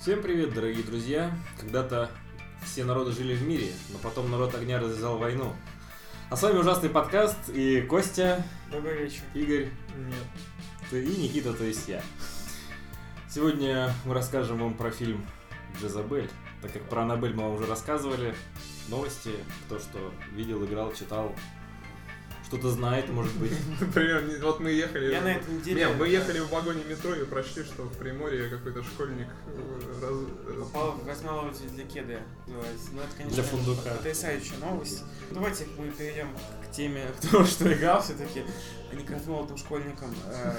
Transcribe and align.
Всем 0.00 0.22
привет, 0.22 0.54
дорогие 0.54 0.82
друзья! 0.82 1.30
Когда-то 1.58 2.10
все 2.64 2.84
народы 2.84 3.12
жили 3.12 3.34
в 3.34 3.42
мире, 3.42 3.70
но 3.90 3.98
потом 3.98 4.30
народ 4.30 4.54
огня 4.54 4.80
развязал 4.80 5.18
войну. 5.18 5.52
А 6.30 6.36
с 6.36 6.42
вами 6.42 6.56
ужасный 6.56 6.88
подкаст 6.88 7.50
и 7.50 7.82
Костя, 7.82 8.42
Добрый 8.72 9.02
вечер. 9.02 9.20
Игорь 9.34 9.68
Нет. 9.98 10.24
ты 10.88 11.04
и 11.04 11.16
Никита, 11.18 11.52
то 11.52 11.64
есть 11.64 11.86
я. 11.86 12.02
Сегодня 13.28 13.92
мы 14.06 14.14
расскажем 14.14 14.56
вам 14.60 14.72
про 14.72 14.90
фильм 14.90 15.26
«Джезабель». 15.78 16.30
Так 16.62 16.72
как 16.72 16.88
про 16.88 17.02
Аннабель 17.02 17.34
мы 17.34 17.42
вам 17.42 17.56
уже 17.56 17.66
рассказывали, 17.66 18.34
новости, 18.88 19.32
кто 19.66 19.78
что 19.78 20.14
видел, 20.32 20.64
играл, 20.64 20.94
читал, 20.94 21.36
что-то 22.50 22.70
знает, 22.70 23.08
может 23.10 23.32
быть. 23.36 23.52
Например, 23.80 24.24
вот 24.42 24.58
мы 24.58 24.72
ехали... 24.72 25.12
Я 25.12 25.20
на 25.20 25.34
этой 25.34 25.54
неделе... 25.54 25.84
Не, 25.86 25.92
мы 25.92 26.08
ехали 26.08 26.40
в 26.40 26.50
вагоне 26.50 26.82
метро 26.82 27.14
и 27.14 27.24
прочли, 27.24 27.62
что 27.62 27.84
в 27.84 27.96
Приморье 27.96 28.48
какой-то 28.48 28.82
школьник 28.82 29.28
э, 29.46 30.00
раз- 30.02 30.66
Попал 30.66 30.92
в 30.92 31.06
космолодие 31.06 31.68
для 31.68 31.84
называется. 31.84 32.88
Ну, 32.92 33.00
это, 33.02 33.16
конечно, 33.16 33.34
Для 33.34 33.42
фундука. 33.44 33.90
потрясающая 33.90 34.58
новость. 34.58 35.04
Давайте 35.30 35.66
мы 35.78 35.92
перейдем 35.92 36.28
к 36.66 36.72
теме, 36.72 37.06
кто 37.22 37.44
что 37.44 37.72
играл 37.72 38.02
все-таки, 38.02 38.42
а 38.90 38.96
не 38.96 39.04
к 39.04 39.10
размолотым 39.12 39.56
школьникам. 39.56 40.12
Э, 40.26 40.56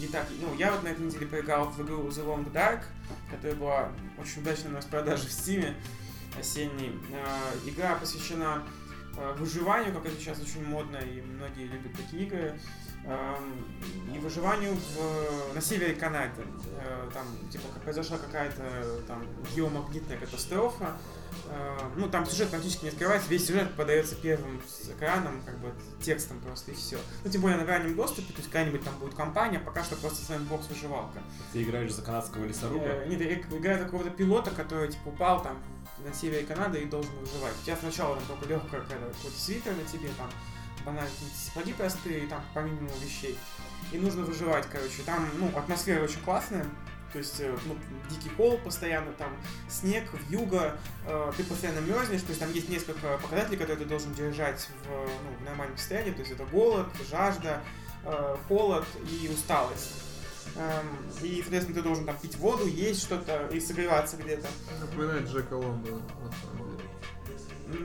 Итак, 0.00 0.26
ну, 0.40 0.54
я 0.56 0.72
вот 0.72 0.82
на 0.84 0.88
этой 0.88 1.04
неделе 1.04 1.26
поиграл 1.26 1.66
в 1.66 1.82
игру 1.82 2.08
The 2.08 2.24
Long 2.24 2.50
Dark, 2.50 2.84
которая 3.30 3.56
была 3.56 3.92
очень 4.18 4.40
удачной 4.40 4.70
на 4.70 4.78
распродаже 4.78 5.28
в 5.28 5.32
Стиме 5.32 5.74
осенней. 6.38 6.98
Э, 7.12 7.68
Игра 7.68 7.96
посвящена 7.96 8.62
выживанию, 9.36 9.92
как 9.94 10.06
это 10.06 10.16
сейчас 10.16 10.40
очень 10.40 10.64
модно, 10.64 10.96
и 10.98 11.20
многие 11.22 11.66
любят 11.66 11.92
такие 11.96 12.24
игры. 12.24 12.58
Эм, 13.04 13.64
И 14.14 14.18
выживанию 14.18 14.74
в, 14.74 15.54
на 15.54 15.60
севере 15.62 15.94
Канады. 15.94 16.42
Э, 16.78 17.08
Там, 17.14 17.24
типа, 17.50 17.64
как 17.72 17.82
произошла 17.82 18.18
какая-то 18.18 18.62
там 19.08 19.24
геомагнитная 19.56 20.18
катастрофа. 20.18 20.98
Э, 21.48 21.78
Ну, 21.96 22.10
там 22.10 22.26
сюжет 22.26 22.50
практически 22.50 22.84
не 22.84 22.90
открывается, 22.90 23.30
весь 23.30 23.46
сюжет 23.46 23.74
подается 23.74 24.16
первым 24.16 24.60
с 24.68 24.90
экраном, 24.90 25.40
как 25.46 25.58
бы 25.60 25.72
текстом 26.02 26.40
просто 26.40 26.72
и 26.72 26.74
все. 26.74 26.98
Ну, 27.24 27.30
тем 27.30 27.40
более 27.40 27.56
на 27.56 27.64
раннем 27.64 27.96
доступе, 27.96 28.32
то 28.34 28.38
есть 28.38 28.48
какая-нибудь 28.50 28.84
там 28.84 28.94
будет 28.98 29.14
компания, 29.14 29.58
пока 29.60 29.82
что 29.82 29.96
просто 29.96 30.22
сэндбокс 30.26 30.68
выживалка. 30.68 31.22
Ты 31.54 31.62
играешь 31.62 31.92
за 31.94 32.02
канадского 32.02 32.44
лесоруба. 32.44 32.84
Э, 32.84 33.06
Нет, 33.08 33.20
я 33.22 33.34
играю 33.58 33.82
какого-то 33.82 34.10
пилота, 34.10 34.50
который 34.50 34.88
типа 34.92 35.08
упал 35.08 35.42
там 35.42 35.56
на 36.04 36.12
севере 36.14 36.46
Канады 36.46 36.80
и 36.80 36.84
должен 36.84 37.12
выживать. 37.16 37.54
У 37.60 37.64
тебя 37.64 37.76
сначала 37.76 38.16
там 38.16 38.26
только 38.26 38.46
легкая 38.46 38.80
какой-то 38.80 39.36
свитер 39.36 39.74
на 39.76 39.84
тебе, 39.84 40.08
там 40.16 40.30
банально 40.84 41.10
сапоги 41.34 41.72
простые, 41.72 42.26
там 42.26 42.42
по 42.54 42.60
минимуму 42.60 42.92
вещей. 43.02 43.38
И 43.92 43.98
нужно 43.98 44.22
выживать, 44.22 44.66
короче. 44.70 45.02
Там, 45.04 45.28
ну, 45.38 45.50
атмосфера 45.56 46.02
очень 46.02 46.20
классная. 46.20 46.66
То 47.12 47.18
есть, 47.18 47.40
э, 47.40 47.56
ну, 47.66 47.76
дикий 48.08 48.28
холод 48.36 48.62
постоянно, 48.62 49.12
там 49.12 49.36
снег, 49.68 50.04
вьюга, 50.28 50.78
э, 51.06 51.32
ты 51.36 51.42
постоянно 51.42 51.80
мерзнешь, 51.80 52.22
то 52.22 52.28
есть 52.28 52.38
там 52.38 52.52
есть 52.52 52.68
несколько 52.68 53.18
показателей, 53.18 53.56
которые 53.56 53.78
ты 53.78 53.84
должен 53.84 54.14
держать 54.14 54.68
в, 54.84 54.88
ну, 54.88 55.36
в 55.40 55.44
нормальном 55.44 55.76
состоянии, 55.76 56.12
то 56.12 56.20
есть 56.20 56.30
это 56.30 56.44
голод, 56.44 56.86
жажда, 57.10 57.62
э, 58.04 58.36
холод 58.46 58.86
и 59.10 59.28
усталость. 59.28 60.09
Эм, 60.56 60.86
И, 61.22 61.40
соответственно, 61.40 61.76
ты 61.76 61.82
должен 61.82 62.04
там 62.04 62.16
пить 62.18 62.36
воду, 62.36 62.66
есть 62.66 63.02
что-то 63.02 63.48
и 63.52 63.60
согреваться 63.60 64.16
где-то. 64.16 64.48
Напоминает 64.80 65.28
Джека 65.28 65.54
Лондона, 65.54 65.98
на 65.98 66.32
самом 66.32 66.76
деле. 66.76 66.90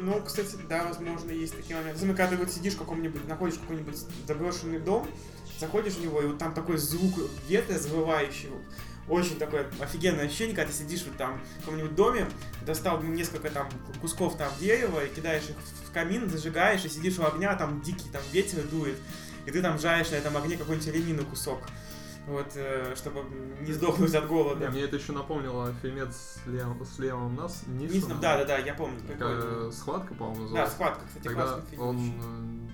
Ну, 0.02 0.22
кстати, 0.23 0.57
да, 0.67 0.85
возможно, 0.85 1.31
есть 1.31 1.55
такие 1.55 1.75
моменты. 1.75 1.97
Особенно, 1.97 2.16
когда 2.16 2.31
ты 2.31 2.38
вот 2.38 2.52
сидишь 2.52 2.73
в 2.73 2.80
каком-нибудь, 2.80 3.28
находишь 3.28 3.59
какой-нибудь 3.59 3.97
заброшенный 4.28 4.79
дом, 4.79 5.07
заходишь 5.59 5.94
в 5.94 6.01
него, 6.01 6.22
и 6.22 6.25
вот 6.25 6.39
там 6.39 6.53
такой 6.53 6.78
звук 6.78 7.29
ветра 7.47 7.78
завывающий, 7.78 8.50
очень 9.07 9.38
такое 9.38 9.68
офигенное 9.79 10.25
ощущение, 10.25 10.56
когда 10.56 10.72
ты 10.72 10.78
сидишь 10.78 11.03
вот 11.03 11.16
там 11.18 11.39
в 11.57 11.59
каком-нибудь 11.59 11.95
доме, 11.95 12.28
достал 12.66 13.01
несколько 13.03 13.51
там 13.51 13.69
кусков 14.01 14.38
там 14.38 14.51
дерева 14.59 15.06
и 15.06 15.13
кидаешь 15.13 15.44
их 15.44 15.56
в 15.88 15.91
камин, 15.91 16.29
зажигаешь 16.29 16.84
и 16.85 16.89
сидишь 16.89 17.19
у 17.19 17.25
огня, 17.25 17.56
там 17.56 17.81
дикий 17.81 18.09
там 18.12 18.23
ветер 18.31 18.63
дует, 18.63 18.97
и 19.45 19.51
ты 19.51 19.62
там 19.62 19.78
жаришь 19.78 20.09
на 20.09 20.16
этом 20.16 20.35
огне 20.35 20.57
какой-нибудь 20.57 20.88
оленину 20.88 21.25
кусок. 21.25 21.59
Вот, 22.28 22.53
э, 22.56 22.94
чтобы 22.96 23.22
не 23.62 23.72
сдохнуть 23.72 24.16
от 24.16 24.28
голода. 24.28 24.69
мне 24.72 24.81
это 24.81 24.96
еще 24.96 25.12
напомнило 25.12 25.72
фильмец 25.81 26.40
с 26.46 27.00
Леомом 27.00 27.36
Нас, 27.36 27.63
Нисоном, 27.68 28.19
Да, 28.19 28.38
да, 28.38 28.46
да, 28.46 28.58
я 28.58 28.74
помню. 28.74 29.00
схватка, 29.72 30.13
по-моему, 30.16 30.36
Да, 30.38 30.41
называлась. 30.44 30.72
схватка, 30.74 31.02
кстати, 31.08 31.34
классный 31.34 31.66
фильм. 31.69 31.81
он 31.81 32.69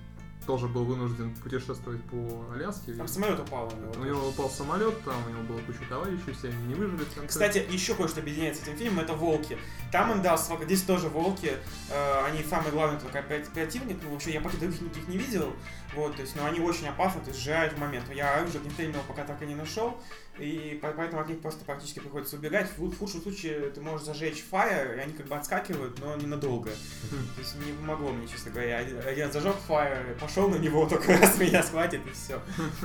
тоже 0.45 0.67
был 0.67 0.85
вынужден 0.85 1.33
путешествовать 1.35 2.01
по 2.05 2.45
Аляске. 2.53 2.93
Там 2.93 3.07
самолет 3.07 3.39
упал 3.39 3.71
у 3.73 3.79
него. 3.79 3.93
У 4.01 4.03
него 4.03 4.29
упал 4.29 4.49
самолет, 4.49 5.03
там 5.03 5.15
у 5.27 5.29
него 5.29 5.41
было 5.43 5.59
куча 5.59 5.79
товарищей, 5.87 6.33
все 6.37 6.49
они 6.49 6.63
не 6.67 6.73
выжили. 6.73 7.03
Кстати, 7.27 7.65
еще 7.69 7.95
кое-что 7.95 8.21
объединяет 8.21 8.57
с 8.57 8.63
этим 8.63 8.75
фильмом, 8.75 9.03
это 9.03 9.13
волки. 9.13 9.57
Там 9.91 10.11
он 10.11 10.21
дал 10.21 10.37
свой- 10.37 10.63
здесь 10.65 10.81
тоже 10.83 11.09
волки, 11.09 11.53
э, 11.89 12.25
они 12.25 12.43
самый 12.43 12.71
главный 12.71 12.99
только 12.99 13.21
противник, 13.53 13.97
ну 14.03 14.11
вообще 14.11 14.31
я 14.31 14.41
пока 14.41 14.57
других 14.57 14.81
никаких 14.81 15.07
не 15.07 15.17
видел, 15.17 15.53
вот, 15.95 16.15
то 16.15 16.21
есть, 16.21 16.35
но 16.35 16.45
они 16.45 16.59
очень 16.59 16.87
опасны, 16.87 17.21
то 17.21 17.27
есть 17.29 17.39
сжирают 17.39 17.73
в 17.73 17.77
момент. 17.77 18.05
Я 18.13 18.35
оружие 18.35 18.61
огнестрельного 18.61 19.03
пока 19.07 19.23
так 19.23 19.41
и 19.41 19.45
не 19.45 19.55
нашел, 19.55 20.01
и 20.39 20.79
по- 20.81 20.91
поэтому 20.91 21.21
от 21.21 21.27
них 21.29 21.41
просто 21.41 21.65
практически 21.65 21.99
приходится 21.99 22.35
убегать. 22.37 22.69
В, 22.77 22.97
худшем 22.97 23.21
случае 23.21 23.69
ты 23.71 23.81
можешь 23.81 24.05
зажечь 24.05 24.43
фаер, 24.49 24.97
и 24.97 24.99
они 24.99 25.13
как 25.13 25.27
бы 25.27 25.35
отскакивают, 25.35 25.99
но 25.99 26.15
ненадолго. 26.15 26.69
То 26.71 27.39
есть 27.41 27.55
не 27.65 27.73
помогло 27.73 28.11
мне, 28.11 28.27
честно 28.27 28.51
говоря. 28.51 28.77
Один, 28.77 28.97
один 29.05 29.31
зажег 29.31 29.55
фаер, 29.67 30.17
пошел 30.19 30.47
на 30.47 30.55
него, 30.55 30.85
только 30.89 31.17
раз 31.17 31.37
меня 31.37 31.61
схватит, 31.61 32.01
и 32.07 32.11
все. 32.11 32.41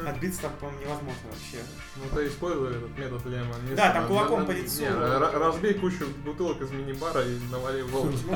Отбиться 0.06 0.42
там, 0.42 0.52
по-моему, 0.60 0.80
невозможно 0.82 1.22
вообще. 1.30 1.64
Ну, 1.96 2.02
то 2.14 2.26
использовали 2.26 2.76
этот 2.78 2.98
метод 2.98 3.24
Лема. 3.26 3.54
Да, 3.76 3.92
там 3.92 4.08
кулаком 4.08 4.46
по 4.46 4.50
лицу. 4.50 4.84
Разбей 5.38 5.74
кучу 5.74 6.06
бутылок 6.24 6.60
из 6.60 6.70
мини-бара 6.72 7.22
и 7.26 7.38
навали 7.50 7.82
волну. 7.82 8.10
Ну, 8.10 8.18
в- 8.18 8.26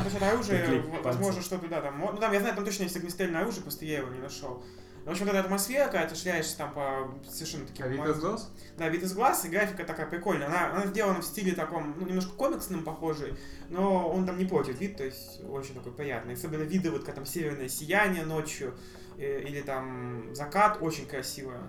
пальцы. 1.02 1.02
возможно, 1.02 1.42
что-то, 1.42 1.68
да, 1.68 1.80
там, 1.80 1.98
ну, 1.98 2.16
там, 2.16 2.32
я 2.32 2.40
знаю, 2.40 2.54
там 2.54 2.64
точно 2.64 2.84
есть 2.84 2.96
огнестрельное 2.96 3.42
оружие, 3.42 3.62
просто 3.62 3.84
я 3.84 3.98
его 3.98 4.08
не 4.08 4.20
нашел. 4.20 4.64
В 5.04 5.10
общем, 5.10 5.28
эта 5.28 5.40
атмосфера, 5.40 5.86
когда 5.86 6.06
ты 6.06 6.14
шляешься 6.14 6.58
там 6.58 6.74
по 6.74 7.10
совершенно 7.28 7.66
таким... 7.66 7.86
А 7.86 7.88
вид 7.88 8.06
из 8.06 8.20
глаз? 8.20 8.52
Да, 8.76 8.88
вид 8.88 9.02
из 9.02 9.14
глаз, 9.14 9.44
и 9.44 9.48
графика 9.48 9.84
такая 9.84 10.06
прикольная. 10.06 10.46
Она, 10.46 10.70
она 10.70 10.86
сделана 10.86 11.20
в 11.20 11.24
стиле 11.24 11.52
таком, 11.52 11.94
ну, 11.98 12.06
немножко 12.06 12.32
комиксным 12.32 12.84
похожий, 12.84 13.34
но 13.70 14.08
он 14.08 14.26
там 14.26 14.38
не 14.38 14.44
портит 14.44 14.78
вид, 14.78 14.98
то 14.98 15.04
есть 15.04 15.40
очень 15.48 15.74
такой 15.74 15.92
приятный. 15.92 16.34
Особенно 16.34 16.62
виды, 16.62 16.90
вот 16.90 17.04
как 17.04 17.14
там 17.14 17.24
северное 17.24 17.68
сияние 17.68 18.24
ночью, 18.24 18.74
э, 19.16 19.40
или 19.40 19.62
там 19.62 20.34
закат, 20.34 20.78
очень 20.82 21.06
красивое. 21.06 21.62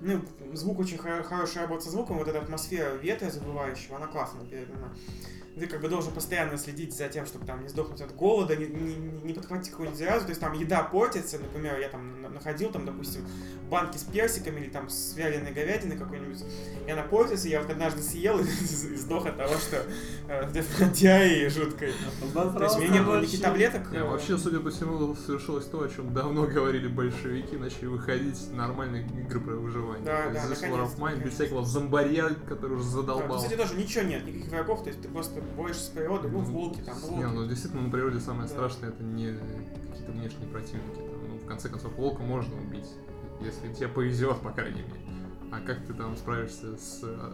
Ну, 0.00 0.22
звук 0.54 0.78
очень 0.78 0.96
хо- 0.96 1.22
хорошая 1.22 1.64
работа 1.64 1.84
со 1.84 1.90
звуком, 1.90 2.16
вот 2.16 2.28
эта 2.28 2.40
атмосфера 2.40 2.94
ветра 2.94 3.28
забывающего, 3.28 3.96
она 3.96 4.06
классно 4.06 4.44
передана. 4.46 4.88
Ты 5.60 5.66
как 5.66 5.82
бы 5.82 5.88
должен 5.90 6.12
постоянно 6.12 6.56
следить 6.56 6.96
за 6.96 7.08
тем, 7.08 7.26
чтобы 7.26 7.44
там 7.44 7.62
не 7.62 7.68
сдохнуть 7.68 8.00
от 8.00 8.14
голода, 8.14 8.56
не, 8.56 8.66
не, 8.66 8.94
не 8.94 9.32
подхватить 9.34 9.70
какую-нибудь 9.70 9.98
заразу. 9.98 10.24
То 10.24 10.30
есть 10.30 10.40
там 10.40 10.54
еда 10.54 10.82
портится, 10.82 11.38
например, 11.38 11.78
я 11.78 11.90
там 11.90 12.22
на- 12.22 12.30
находил 12.30 12.70
там, 12.70 12.86
допустим, 12.86 13.26
банки 13.68 13.98
с 13.98 14.04
персиками 14.04 14.60
или 14.60 14.70
там 14.70 14.88
с 14.88 15.14
вяленой 15.16 15.52
говядиной 15.52 15.98
какой-нибудь, 15.98 16.42
и 16.86 16.90
она 16.90 17.02
портится, 17.02 17.46
я 17.48 17.60
вот 17.60 17.70
однажды 17.70 18.00
съел 18.00 18.40
и 18.40 18.42
сдох 18.96 19.26
от 19.26 19.36
того, 19.36 19.54
что 19.54 19.84
э, 20.28 20.40
от 20.40 20.92
диареи 20.92 21.48
жуткой. 21.48 21.92
То 22.32 22.62
есть 22.62 22.76
у 22.76 22.80
меня 22.80 22.92
не 22.94 23.00
было 23.00 23.20
никаких 23.20 23.42
таблеток. 23.42 23.82
Э, 23.92 24.02
вообще, 24.04 24.38
судя 24.38 24.60
по 24.60 24.70
всему, 24.70 25.14
совершилось 25.14 25.66
то, 25.66 25.82
о 25.82 25.88
чем 25.88 26.14
давно 26.14 26.46
говорили 26.46 26.88
большевики, 26.88 27.56
начали 27.56 27.86
выходить 27.86 28.50
нормальные 28.52 29.06
игры 29.06 29.40
про 29.40 29.54
выживание. 29.56 30.06
Да, 30.06 30.30
да, 30.30 30.46
наконец-то, 30.46 31.00
Mine, 31.00 31.22
без 31.22 31.34
всякого 31.34 31.64
зомбаря, 31.64 32.30
который 32.48 32.78
уже 32.78 32.84
задолбал. 32.84 33.36
кстати, 33.36 33.56
тоже 33.56 33.74
ничего 33.74 34.04
нет, 34.04 34.24
никаких 34.26 34.50
врагов, 34.50 34.82
то 34.82 34.88
есть 34.88 35.02
ты 35.02 35.08
просто 35.08 35.42
борешься 35.56 35.84
с 35.84 35.88
природой, 35.88 36.30
ну, 36.30 36.40
волки 36.40 36.80
там, 36.80 36.96
ну, 37.02 37.16
Не, 37.16 37.26
ну 37.26 37.46
действительно, 37.46 37.82
на 37.82 37.90
природе 37.90 38.20
самое 38.20 38.48
Да. 38.48 38.54
страшное 38.54 38.90
это 38.90 39.02
не 39.02 39.34
какие-то 39.90 40.12
внешние 40.12 40.48
противники. 40.48 40.96
там, 40.96 41.28
ну, 41.28 41.36
в 41.38 41.46
конце 41.46 41.68
концов, 41.68 41.92
волка 41.96 42.22
можно 42.22 42.56
убить, 42.60 42.88
если 43.40 43.72
тебе 43.72 43.88
повезет, 43.88 44.38
по 44.40 44.50
крайней 44.50 44.82
мере. 44.82 45.00
А 45.52 45.60
как 45.60 45.84
ты 45.84 45.94
там 45.94 46.16
справишься 46.16 46.76
с 46.76 47.00
э, 47.02 47.32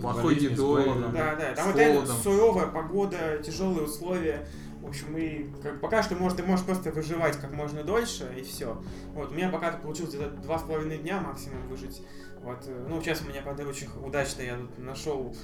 плохой 0.00 0.34
болезнью, 0.34 0.50
с 0.50 0.52
едой? 0.54 0.84
голодом. 0.84 1.12
Да, 1.12 1.36
да, 1.36 1.54
там 1.54 1.70
с 1.70 1.72
холодом? 1.72 2.16
суровая 2.22 2.66
погода, 2.66 3.38
тяжелые 3.44 3.84
условия. 3.84 4.48
В 4.80 4.88
общем, 4.88 5.16
и 5.16 5.46
как, 5.62 5.80
пока 5.80 6.02
что 6.02 6.16
можешь, 6.16 6.36
ты 6.38 6.42
можешь 6.42 6.64
просто 6.66 6.90
выживать 6.90 7.36
как 7.36 7.52
можно 7.52 7.84
дольше, 7.84 8.34
и 8.36 8.42
все. 8.42 8.82
Вот, 9.14 9.30
у 9.30 9.34
меня 9.34 9.48
пока 9.48 9.70
получилось 9.70 10.12
где-то 10.12 10.30
два 10.42 10.58
с 10.58 10.62
половиной 10.62 10.98
дня 10.98 11.20
максимум 11.20 11.68
выжить. 11.68 12.02
Вот, 12.42 12.64
э, 12.66 12.86
ну, 12.88 13.00
сейчас 13.00 13.22
у 13.22 13.28
меня, 13.28 13.40
правда, 13.42 13.64
очень 13.66 13.88
удачно 14.04 14.42
я 14.42 14.56
тут 14.56 14.78
нашел 14.78 15.34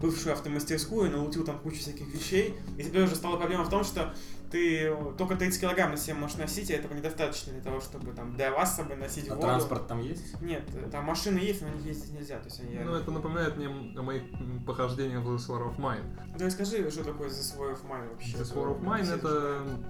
бывшую 0.00 0.32
автомастерскую, 0.32 1.10
налутил 1.10 1.44
там 1.44 1.58
кучу 1.58 1.78
всяких 1.78 2.06
вещей. 2.14 2.54
И 2.78 2.82
теперь 2.84 3.02
уже 3.04 3.14
стала 3.14 3.36
проблема 3.36 3.64
в 3.64 3.68
том, 3.70 3.84
что 3.84 4.14
ты 4.50 4.94
только 5.18 5.36
30 5.36 5.60
килограмм 5.60 5.90
на 5.90 5.96
себе 5.96 6.14
можешь 6.14 6.36
носить, 6.36 6.70
и 6.70 6.72
этого 6.72 6.94
недостаточно 6.94 7.52
для 7.52 7.60
того, 7.62 7.80
чтобы 7.80 8.12
там 8.12 8.36
дрова 8.36 8.64
с 8.64 8.76
собой 8.76 8.96
носить, 8.96 9.28
А 9.28 9.34
воду. 9.34 9.42
транспорт 9.46 9.86
там 9.86 10.00
есть? 10.00 10.40
Нет, 10.40 10.62
э, 10.74 10.88
там 10.90 11.04
машины 11.04 11.38
есть, 11.38 11.60
но 11.62 11.68
на 11.68 11.72
них 11.72 11.84
ездить 11.86 12.12
нельзя. 12.12 12.38
То 12.38 12.46
есть 12.46 12.60
они 12.60 12.78
Ну, 12.78 12.94
это 12.94 13.10
напоминает 13.10 13.56
мне 13.56 13.66
о 13.66 14.02
моих 14.02 14.22
похождениях 14.64 15.22
в 15.24 15.34
This 15.34 15.48
War 15.48 15.68
of 15.68 15.76
Mine. 15.78 16.04
Да 16.38 16.46
расскажи, 16.46 16.90
что 16.90 17.04
такое 17.04 17.28
The 17.28 17.58
War 17.58 17.72
of 17.74 17.86
Mine 17.86 18.08
вообще. 18.10 18.36
This 18.38 18.54
War 18.54 18.68
of 18.74 18.80
Mine 18.82 19.14
это 19.14 19.28
м, 19.66 19.84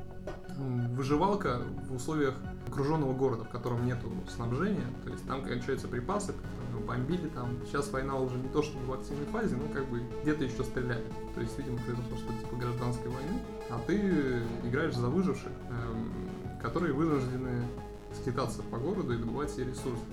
выживалка 0.57 1.63
в 1.89 1.95
условиях 1.95 2.35
окруженного 2.69 3.13
города, 3.13 3.45
в 3.45 3.49
котором 3.49 3.87
нету 3.87 4.11
снабжения, 4.29 4.87
то 5.05 5.11
есть 5.11 5.27
там 5.27 5.43
кончаются 5.43 5.89
припасы, 5.89 6.35
бомбили 6.87 7.29
там. 7.29 7.51
Сейчас 7.67 7.91
война 7.91 8.17
уже 8.17 8.37
не 8.37 8.49
то 8.49 8.63
чтобы 8.63 8.87
в 8.87 8.93
активной 8.93 9.27
фазе, 9.27 9.57
но 9.57 9.69
как 9.73 9.87
бы 9.89 10.03
где-то 10.23 10.45
еще 10.45 10.65
стреляли. 10.65 11.05
То 11.35 11.41
есть, 11.41 11.59
видимо, 11.59 11.79
произошло 11.79 12.17
что-то 12.17 12.39
типа 12.41 12.57
гражданской 12.57 13.09
войны, 13.09 13.41
а 13.71 13.81
ты 13.87 14.43
играешь 14.65 14.95
за 14.95 15.09
выживших, 15.09 15.53
эм, 15.71 16.13
которые 16.63 16.95
вынуждены 16.95 17.63
скитаться 18.15 18.63
по 18.63 18.79
городу 18.79 19.13
и 19.13 19.19
добывать 19.19 19.51
себе 19.51 19.65
ресурсы. 19.67 20.05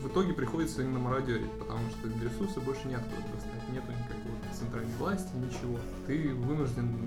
В, 0.00 0.08
итоге 0.08 0.32
приходится 0.32 0.82
именно 0.82 0.98
мародерить, 0.98 1.52
потому 1.52 1.88
что 1.90 2.08
ресурсы 2.08 2.58
больше 2.60 2.88
неоткуда 2.88 3.22
достать, 3.32 3.68
нету 3.72 3.92
никакой 3.92 4.32
центральной 4.52 4.96
власти, 4.98 5.30
ничего. 5.36 5.78
Ты 6.06 6.34
вынужден 6.34 6.98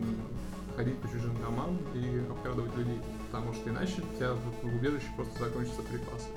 ходить 0.76 0.98
по 1.00 1.08
чужим 1.08 1.36
домам 1.42 1.78
и 1.94 2.24
обкрадывать 2.30 2.76
людей, 2.78 3.00
потому 3.30 3.54
что 3.54 3.70
иначе 3.70 4.02
у 4.02 4.16
тебя 4.18 4.34
в 4.34 4.66
убежище 4.76 5.08
просто 5.16 5.40
закончатся 5.44 5.82
припасы. 5.84 6.28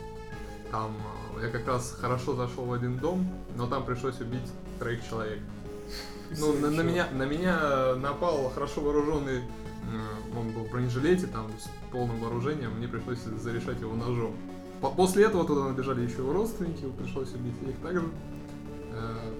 Там 0.70 0.92
э, 1.38 1.44
я 1.46 1.50
как 1.50 1.66
раз 1.66 1.96
хорошо 2.00 2.34
зашел 2.34 2.64
в 2.64 2.72
один 2.72 2.98
дом, 2.98 3.28
но 3.56 3.66
там 3.66 3.84
пришлось 3.84 4.20
убить 4.20 4.50
троих 4.78 5.06
человек. 5.08 5.38
Ну, 6.38 6.52
на, 6.58 6.70
на 6.70 6.80
меня, 6.80 7.06
на 7.12 7.24
меня 7.24 7.94
напал 7.96 8.50
хорошо 8.54 8.80
вооруженный, 8.80 9.38
э, 9.38 10.36
он 10.38 10.50
был 10.50 10.64
в 10.64 10.70
бронежилете, 10.70 11.26
там, 11.26 11.48
с 11.58 11.68
полным 11.92 12.18
вооружением, 12.20 12.72
мне 12.78 12.88
пришлось 12.88 13.18
зарешать 13.18 13.80
его 13.80 13.94
ножом. 13.94 14.34
По- 14.80 14.90
После 14.90 15.24
этого 15.24 15.44
туда 15.46 15.64
набежали 15.68 16.02
еще 16.02 16.16
его 16.18 16.32
родственники, 16.32 16.84
пришлось 16.98 17.32
убить 17.34 17.54
их 17.68 17.76
также. 17.82 18.08
Э, 18.92 19.32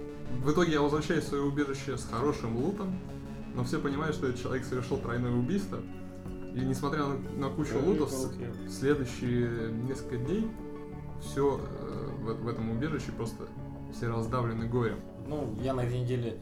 В 0.43 0.51
итоге 0.53 0.73
я 0.73 0.81
возвращаюсь 0.83 1.25
в 1.25 1.29
свое 1.29 1.43
убежище 1.45 1.97
с 1.97 2.05
хорошим 2.11 2.57
лутом, 2.57 2.99
но 3.55 3.65
все 3.65 3.79
понимают, 3.79 4.15
что 4.17 4.27
этот 4.29 4.41
человек 4.41 4.65
совершил 4.65 4.99
тройное 4.99 5.31
убийство. 5.33 5.79
И 6.55 6.61
несмотря 6.61 7.05
на, 7.07 7.19
на 7.37 7.49
кучу 7.51 7.79
лутов, 7.85 8.11
с- 8.11 8.27
в 8.27 8.71
следующие 8.71 9.73
несколько 9.73 10.17
дней 10.19 10.49
все 11.21 11.61
в, 12.21 12.35
в 12.45 12.49
этом 12.49 12.71
убежище 12.71 13.13
просто 13.13 13.45
все 13.93 14.09
раздавлены 14.09 14.67
горем. 14.67 14.99
Ну, 15.27 15.55
я 15.63 15.73
на 15.75 15.81
этой 15.83 16.01
неделе 16.01 16.39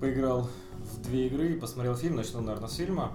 поиграл 0.00 0.48
в 0.78 1.00
две 1.02 1.26
игры 1.28 1.52
и 1.52 1.58
посмотрел 1.58 1.94
фильм. 1.96 2.16
Начну, 2.16 2.40
наверное, 2.42 2.68
с 2.68 2.74
фильма. 2.74 3.12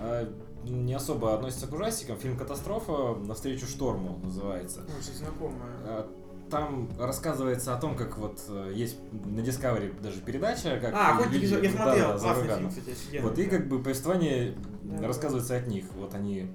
Э, 0.00 0.26
Не 0.64 0.94
особо 0.94 1.34
относится 1.34 1.66
к 1.66 1.72
ужастикам. 1.72 2.16
Фильм 2.18 2.36
«Катастрофа. 2.36 3.16
Навстречу 3.18 3.66
шторму» 3.66 4.18
называется. 4.22 4.80
Ну, 4.86 4.94
Очень 4.98 5.18
знакомая. 5.18 6.06
Там 6.52 6.90
рассказывается 6.98 7.74
о 7.74 7.80
том, 7.80 7.96
как 7.96 8.18
вот 8.18 8.38
э, 8.50 8.72
есть 8.74 8.98
на 9.10 9.40
Discovery 9.40 9.98
даже 10.02 10.20
передача, 10.20 10.78
как 10.78 10.92
А, 10.92 11.18
люди- 11.30 11.46
я 11.46 11.60
да, 11.62 11.70
смотрел, 11.70 12.08
да, 12.08 12.18
за 12.18 12.24
классный 12.26 12.56
фильм, 12.56 12.68
кстати. 12.68 13.20
Вот 13.22 13.38
и 13.38 13.44
как 13.46 13.68
бы 13.68 13.82
повествование 13.82 14.54
Да, 14.82 15.06
рассказывается 15.06 15.56
от 15.56 15.66
них. 15.66 15.86
Вот 15.96 16.12
они 16.12 16.54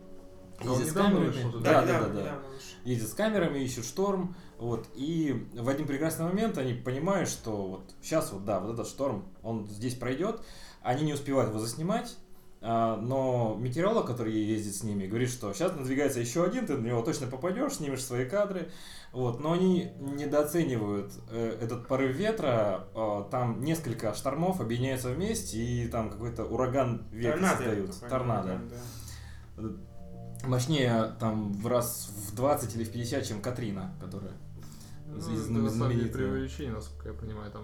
А 0.59 0.65
ездят 0.65 0.89
с 0.89 0.93
камерами. 0.93 1.63
Да, 1.63 1.81
да, 1.81 2.01
да, 2.01 2.09
да. 2.09 2.39
Ездят 2.83 3.09
с 3.09 3.13
камерами, 3.15 3.57
ищут 3.57 3.85
шторм. 3.85 4.35
Вот, 4.59 4.87
и 4.93 5.47
в 5.55 5.67
один 5.67 5.87
прекрасный 5.87 6.25
момент 6.25 6.59
они 6.59 6.73
понимают, 6.73 7.27
что 7.27 7.67
вот 7.67 7.95
сейчас 8.03 8.31
вот, 8.31 8.45
да, 8.45 8.59
вот 8.59 8.75
этот 8.75 8.87
шторм, 8.87 9.25
он 9.41 9.65
здесь 9.67 9.95
пройдет, 9.95 10.41
они 10.83 11.05
не 11.05 11.13
успевают 11.13 11.49
его 11.49 11.59
заснимать, 11.59 12.15
но 12.61 13.55
метеоролог, 13.59 14.07
который 14.07 14.33
ездит 14.33 14.75
с 14.75 14.83
ними, 14.83 15.05
говорит, 15.05 15.29
что 15.29 15.53
сейчас 15.53 15.75
надвигается 15.75 16.19
еще 16.19 16.43
один, 16.43 16.65
ты 16.65 16.75
на 16.77 16.87
него 16.87 17.01
точно 17.03 17.27
попадешь, 17.27 17.73
снимешь 17.73 18.03
свои 18.03 18.25
кадры. 18.25 18.69
Вот, 19.13 19.39
но 19.39 19.53
они 19.53 19.91
недооценивают 19.99 21.13
э, 21.29 21.57
этот 21.61 21.87
порыв 21.87 22.15
ветра, 22.15 22.87
а, 22.93 23.23
там 23.29 23.61
несколько 23.61 24.13
штормов 24.13 24.59
объединяются 24.59 25.09
вместе, 25.09 25.57
и 25.59 25.87
там 25.87 26.09
какой-то 26.09 26.45
ураган 26.45 27.07
ветра 27.11 27.33
Торнадо, 27.33 27.57
создают. 27.57 27.99
Торнадо. 28.09 28.59
да. 29.57 29.69
Мощнее 30.47 31.15
там 31.19 31.53
в 31.53 31.67
раз 31.67 32.09
в 32.29 32.35
20 32.35 32.75
или 32.75 32.83
в 32.83 32.91
50, 32.91 33.25
чем 33.25 33.41
Катрина, 33.41 33.95
которая 33.99 34.33
Ну, 35.07 35.67
знаменитая. 35.67 36.11
преувеличение, 36.11 36.73
насколько 36.73 37.09
я 37.09 37.13
понимаю. 37.15 37.51
Там 37.51 37.63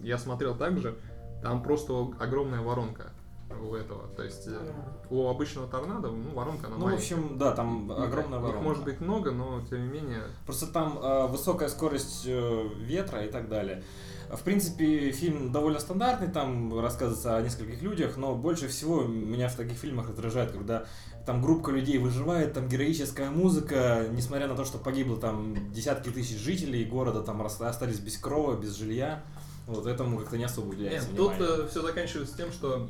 я 0.00 0.18
смотрел 0.18 0.56
также, 0.56 0.96
там 1.42 1.62
просто 1.62 2.12
огромная 2.18 2.60
воронка 2.60 3.12
у 3.54 3.74
этого. 3.74 4.08
То 4.16 4.22
есть 4.22 4.46
э, 4.48 4.72
у 5.10 5.28
обычного 5.28 5.68
торнадо, 5.68 6.08
ну, 6.10 6.30
воронка 6.34 6.66
она 6.66 6.76
Ну, 6.76 6.82
в 6.82 6.84
маленькая. 6.86 7.02
общем, 7.02 7.38
да, 7.38 7.52
там 7.52 7.90
Их- 7.92 7.98
огромная 7.98 8.38
Их 8.38 8.44
воронка. 8.44 8.60
может 8.62 8.84
быть 8.84 9.00
много, 9.00 9.30
но 9.30 9.62
тем 9.68 9.82
не 9.82 9.88
менее. 9.88 10.22
Просто 10.44 10.66
там 10.66 10.98
э, 11.02 11.26
высокая 11.28 11.68
скорость 11.68 12.24
э, 12.26 12.68
ветра 12.78 13.24
и 13.24 13.30
так 13.30 13.48
далее. 13.48 13.82
В 14.30 14.40
принципе, 14.42 15.12
фильм 15.12 15.52
довольно 15.52 15.78
стандартный, 15.78 16.26
там 16.28 16.78
рассказывается 16.80 17.36
о 17.36 17.42
нескольких 17.42 17.80
людях, 17.82 18.16
но 18.16 18.34
больше 18.34 18.66
всего 18.66 19.02
меня 19.04 19.48
в 19.48 19.54
таких 19.54 19.78
фильмах 19.78 20.08
раздражает, 20.08 20.50
когда 20.50 20.84
там 21.24 21.40
группа 21.40 21.70
людей 21.70 21.98
выживает, 21.98 22.52
там 22.52 22.68
героическая 22.68 23.30
музыка, 23.30 24.06
несмотря 24.10 24.48
на 24.48 24.56
то, 24.56 24.64
что 24.64 24.78
погибло 24.78 25.16
там 25.16 25.72
десятки 25.72 26.08
тысяч 26.10 26.38
жителей 26.38 26.84
города, 26.84 27.22
там 27.22 27.40
остались 27.42 28.00
без 28.00 28.18
крова, 28.18 28.56
без 28.56 28.74
жилья. 28.74 29.22
Вот 29.68 29.86
этому 29.86 30.18
как-то 30.18 30.36
не 30.36 30.44
особо 30.44 30.70
уделяется 30.70 31.08
Нет, 31.08 31.16
тут 31.16 31.32
внимание. 31.36 31.68
все 31.68 31.82
заканчивается 31.82 32.36
тем, 32.36 32.52
что 32.52 32.88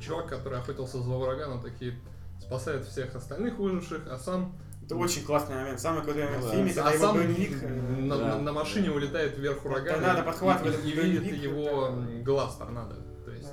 чувак, 0.00 0.28
который 0.28 0.58
охотился 0.58 0.98
за 1.00 1.10
ураганом, 1.10 1.62
такие 1.62 1.94
спасает 2.40 2.84
всех 2.86 3.14
остальных 3.14 3.58
выживших, 3.58 4.06
а 4.10 4.18
сам 4.18 4.56
Это 4.84 4.94
очень 4.96 5.24
классный 5.24 5.56
момент. 5.56 5.80
Самый 5.80 6.02
крутой 6.04 6.24
момент 6.24 6.44
в 6.44 6.46
да. 6.46 6.52
фильме, 6.54 6.72
когда 6.72 6.90
а 6.90 6.92
его 6.92 7.04
сам 7.06 7.16
броневик... 7.16 7.62
э, 7.62 7.66
на, 7.68 8.16
да. 8.18 8.38
на- 8.38 8.52
машине 8.52 8.90
улетает 8.90 9.36
вверх 9.36 9.64
урагана 9.64 9.94
Торнадо 9.98 10.20
и- 10.20 10.24
подхватывает 10.24 10.84
и, 10.84 10.90
видит 10.92 11.42
его 11.42 11.86
это- 11.88 12.22
глаз 12.24 12.56
торнадо. 12.56 12.94
То 13.24 13.32
есть 13.32 13.48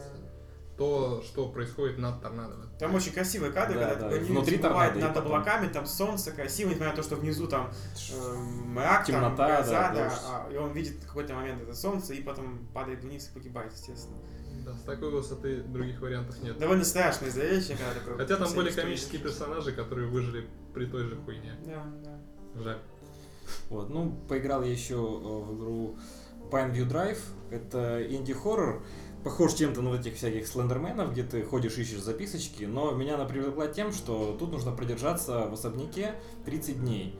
то, 0.77 1.21
что 1.25 1.49
происходит 1.49 1.97
над 1.97 2.21
торнадо. 2.21 2.55
Там 2.79 2.93
очень 2.95 3.13
красивые 3.13 3.51
кадры, 3.51 3.79
Да, 3.79 3.89
когда 3.89 4.01
да, 4.01 4.07
броневик 4.09 4.29
внутри 4.29 4.57
бывает 4.57 4.95
над 4.95 5.13
потом- 5.13 5.25
облаками, 5.25 5.67
там 5.69 5.85
солнце 5.85 6.31
красиво, 6.31 6.69
несмотря 6.69 6.91
на 6.91 6.95
то, 6.97 7.03
что 7.03 7.15
внизу 7.15 7.47
там 7.47 7.71
э, 8.11 8.33
мрак, 8.35 9.05
там, 9.05 9.15
Темнота, 9.15 9.55
гроза, 9.57 9.71
да, 9.71 9.91
да, 9.93 10.03
дождь. 10.09 10.21
а, 10.27 10.49
и 10.51 10.57
он 10.57 10.71
видит 10.73 11.01
в 11.03 11.07
какой-то 11.07 11.33
момент 11.35 11.61
это 11.63 11.73
солнце, 11.73 12.13
и 12.13 12.21
потом 12.21 12.67
падает 12.73 13.03
вниз 13.03 13.29
и 13.29 13.33
погибает, 13.33 13.71
естественно. 13.71 14.17
Да, 14.65 14.75
с 14.75 14.81
такой 14.83 15.11
высоты 15.11 15.61
других 15.63 16.01
вариантов 16.01 16.41
нет. 16.41 16.57
Довольно 16.57 16.83
страшное 16.83 17.29
зрелище, 17.29 17.75
когда 17.75 17.93
такое... 17.93 18.17
Хотя 18.17 18.37
там 18.37 18.53
были 18.53 18.71
комические 18.71 19.21
персонажи, 19.21 19.71
которые 19.71 20.07
выжили 20.07 20.47
при 20.73 20.85
той 20.85 21.05
же 21.05 21.15
хуйне. 21.17 21.55
Да, 21.65 21.85
да. 22.03 22.61
Жаль. 22.63 22.79
Вот, 23.69 23.89
ну, 23.89 24.17
поиграл 24.27 24.63
я 24.63 24.71
еще 24.71 24.95
э, 24.95 24.97
в 24.97 25.57
игру 25.57 25.97
Pineview 26.51 26.87
Drive. 26.87 27.19
Это 27.51 28.05
инди-хоррор. 28.07 28.83
Похож 29.23 29.53
чем-то 29.53 29.81
на 29.81 29.89
вот 29.89 30.01
этих 30.01 30.15
всяких 30.15 30.47
слендерменов, 30.47 31.13
где 31.13 31.23
ты 31.23 31.43
ходишь, 31.43 31.77
ищешь 31.77 32.01
записочки. 32.01 32.65
Но 32.65 32.91
меня 32.91 33.15
она 33.15 33.25
привлекла 33.25 33.67
тем, 33.67 33.93
что 33.93 34.35
тут 34.37 34.51
нужно 34.51 34.71
продержаться 34.71 35.47
в 35.47 35.53
особняке 35.53 36.15
30 36.45 36.81
дней. 36.81 37.17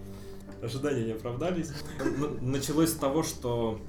Ожидания 0.61 1.05
не 1.05 1.11
оправдались. 1.13 1.71
Началось 2.41 2.91
с 2.91 2.95
того, 2.95 3.23
что 3.23 3.79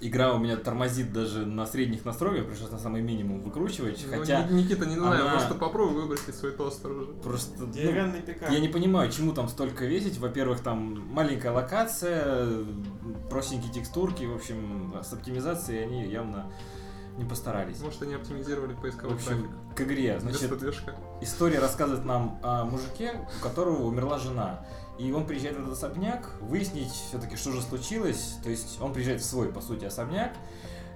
игра 0.00 0.32
у 0.34 0.38
меня 0.38 0.56
тормозит 0.56 1.12
даже 1.12 1.44
на 1.46 1.66
средних 1.66 2.04
настройках, 2.04 2.48
пришлось 2.48 2.70
на 2.70 2.78
самый 2.78 3.02
минимум 3.02 3.40
выкручивать. 3.42 4.04
Ну, 4.10 4.18
Хотя 4.18 4.44
Ни- 4.44 4.62
Никита, 4.62 4.86
не 4.86 4.96
знаю, 4.96 5.22
она- 5.22 5.32
просто 5.32 5.54
попробуй 5.54 6.02
выбросить 6.02 6.34
свой 6.34 6.52
тостер 6.52 6.90
уже. 6.92 7.12
просто... 7.12 7.52
ну, 7.64 7.72
Деревянный 7.72 8.20
пикап. 8.22 8.50
я 8.50 8.60
не 8.60 8.68
понимаю, 8.68 9.10
чему 9.10 9.32
там 9.32 9.48
столько 9.48 9.84
весить. 9.84 10.18
Во-первых, 10.18 10.60
там 10.60 11.06
маленькая 11.12 11.52
локация, 11.52 12.48
простенькие 13.28 13.72
текстурки, 13.72 14.24
в 14.24 14.34
общем, 14.34 14.94
с 15.02 15.12
оптимизацией 15.12 15.82
они 15.84 16.04
явно 16.08 16.50
не 17.18 17.24
постарались. 17.24 17.80
Может, 17.80 18.02
они 18.02 18.14
оптимизировали 18.14 18.72
В 18.72 18.80
поисковый 18.80 19.16
общем, 19.16 19.26
трафик. 19.28 19.50
к 19.76 19.80
игре. 19.82 20.18
Значит, 20.20 20.50
история 21.20 21.58
рассказывает 21.58 22.04
нам 22.04 22.38
о 22.42 22.64
мужике, 22.64 23.20
у 23.38 23.42
которого 23.42 23.82
умерла 23.84 24.18
жена. 24.18 24.64
И 25.00 25.12
он 25.12 25.26
приезжает 25.26 25.56
в 25.56 25.60
этот 25.60 25.72
особняк, 25.72 26.30
выяснить 26.42 26.92
все-таки, 26.92 27.36
что 27.36 27.52
же 27.52 27.62
случилось. 27.62 28.36
То 28.42 28.50
есть 28.50 28.78
он 28.82 28.92
приезжает 28.92 29.22
в 29.22 29.24
свой, 29.24 29.48
по 29.48 29.62
сути, 29.62 29.86
особняк 29.86 30.32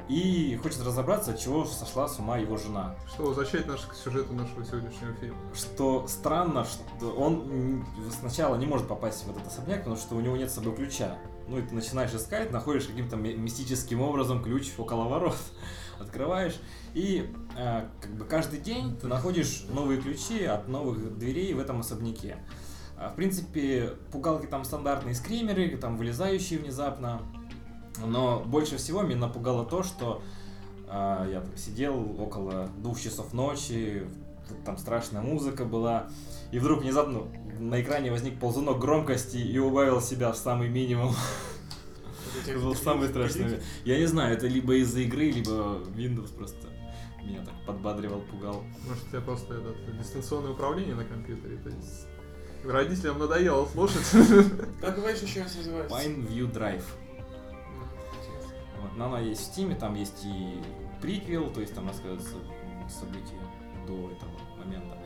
и 0.08 0.58
хочет 0.62 0.82
разобраться, 0.82 1.30
от 1.30 1.40
чего 1.40 1.64
сошла 1.64 2.06
с 2.06 2.18
ума 2.18 2.37
его 2.37 2.58
жена. 2.58 2.94
Что 3.08 3.25
возвращает 3.25 3.66
нас 3.66 3.80
к 3.80 3.94
сюжету 3.94 4.34
нашего 4.34 4.62
сегодняшнего 4.62 5.14
фильма. 5.14 5.38
Что 5.54 6.06
странно, 6.06 6.66
что 6.66 7.12
он 7.12 7.87
сначала 8.20 8.56
не 8.56 8.66
может 8.66 8.87
попасть 8.87 9.25
в 9.25 9.30
этот 9.30 9.46
особняк, 9.46 9.78
потому 9.78 9.96
что 9.96 10.16
у 10.16 10.20
него 10.20 10.37
нет 10.37 10.50
с 10.50 10.54
собой 10.54 10.76
ключа. 10.76 11.16
Ну 11.49 11.58
и 11.58 11.62
ты 11.62 11.75
начинаешь 11.75 12.12
искать, 12.12 12.50
находишь 12.52 12.84
каким-то 12.84 13.16
ми- 13.16 13.34
мистическим 13.34 14.02
образом 14.02 14.42
ключ 14.42 14.70
около 14.76 15.08
ворот, 15.08 15.37
открываешь, 15.99 16.56
и 16.92 17.32
э, 17.56 17.88
как 18.02 18.11
бы 18.14 18.26
каждый 18.26 18.61
день 18.61 18.99
ты 18.99 19.06
находишь 19.06 19.64
новые 19.70 19.99
ключи 19.99 20.44
от 20.44 20.68
новых 20.68 21.18
дверей 21.18 21.54
в 21.54 21.58
этом 21.58 21.80
особняке. 21.80 22.37
А, 22.99 23.11
В 23.11 23.17
принципе, 23.17 23.95
пугалки 24.13 24.47
там 24.47 24.65
стандартные 24.65 25.15
скримеры, 25.15 25.77
там 25.77 25.97
вылезающие 25.97 26.59
внезапно. 26.59 27.23
Но 28.05 28.43
больше 28.45 28.77
всего 28.77 29.03
меня 29.03 29.19
напугало 29.19 29.65
то, 29.65 29.83
что 29.83 30.23
а, 30.89 31.29
я 31.29 31.41
там 31.41 31.57
сидел 31.57 32.21
около 32.21 32.69
двух 32.79 33.01
часов 33.01 33.33
ночи, 33.33 34.07
там 34.65 34.79
страшная 34.79 35.23
музыка 35.23 35.65
была, 35.65 36.07
и 36.53 36.59
вдруг 36.59 36.83
внезапно 36.83 37.23
на 37.59 37.81
экране 37.81 38.11
возник 38.11 38.39
ползунок 38.39 38.79
громкости 38.79 39.39
и 39.39 39.59
убавил 39.59 40.01
себя 40.01 40.33
в 40.33 40.37
самый 40.37 40.69
минимум. 40.69 41.15
Это 42.47 42.59
был 42.63 42.75
самый 42.75 43.09
страшный. 43.09 43.61
Я 43.85 43.99
не 43.99 44.07
знаю, 44.07 44.35
это 44.35 44.47
либо 44.47 44.75
из-за 44.77 45.01
игры, 45.01 45.31
либо 45.31 45.81
Windows 45.97 46.35
просто 46.35 46.69
меня 47.23 47.45
так 47.45 47.55
подбадривал, 47.67 48.21
пугал. 48.21 48.63
Может, 48.87 49.05
у 49.05 49.09
тебя 49.09 49.21
просто 49.21 49.55
это, 49.55 49.75
дистанционное 49.99 50.51
управление 50.51 50.95
на 50.95 51.05
компьютере. 51.05 51.57
То 51.57 51.71
есть 51.71 52.07
родителям 52.64 53.18
надоело 53.18 53.66
слушать. 53.66 54.04
Как 54.80 54.97
говоришь 54.97 55.21
еще 55.21 55.42
раз 55.42 55.54
называется? 55.56 55.97
Pine 55.97 56.28
View 56.28 56.52
Drive. 56.52 56.85
Вот, 58.80 58.97
но 58.97 59.06
она 59.06 59.21
есть 59.21 59.40
в 59.40 59.44
Стиме, 59.44 59.75
там 59.75 59.94
есть 59.94 60.25
и 60.25 60.61
приквел, 61.00 61.50
то 61.50 61.61
есть 61.61 61.75
там 61.75 61.88
рассказывается 61.88 62.37
события 62.88 63.40
до 63.87 64.11
этого 64.11 64.30
момента. 64.59 64.99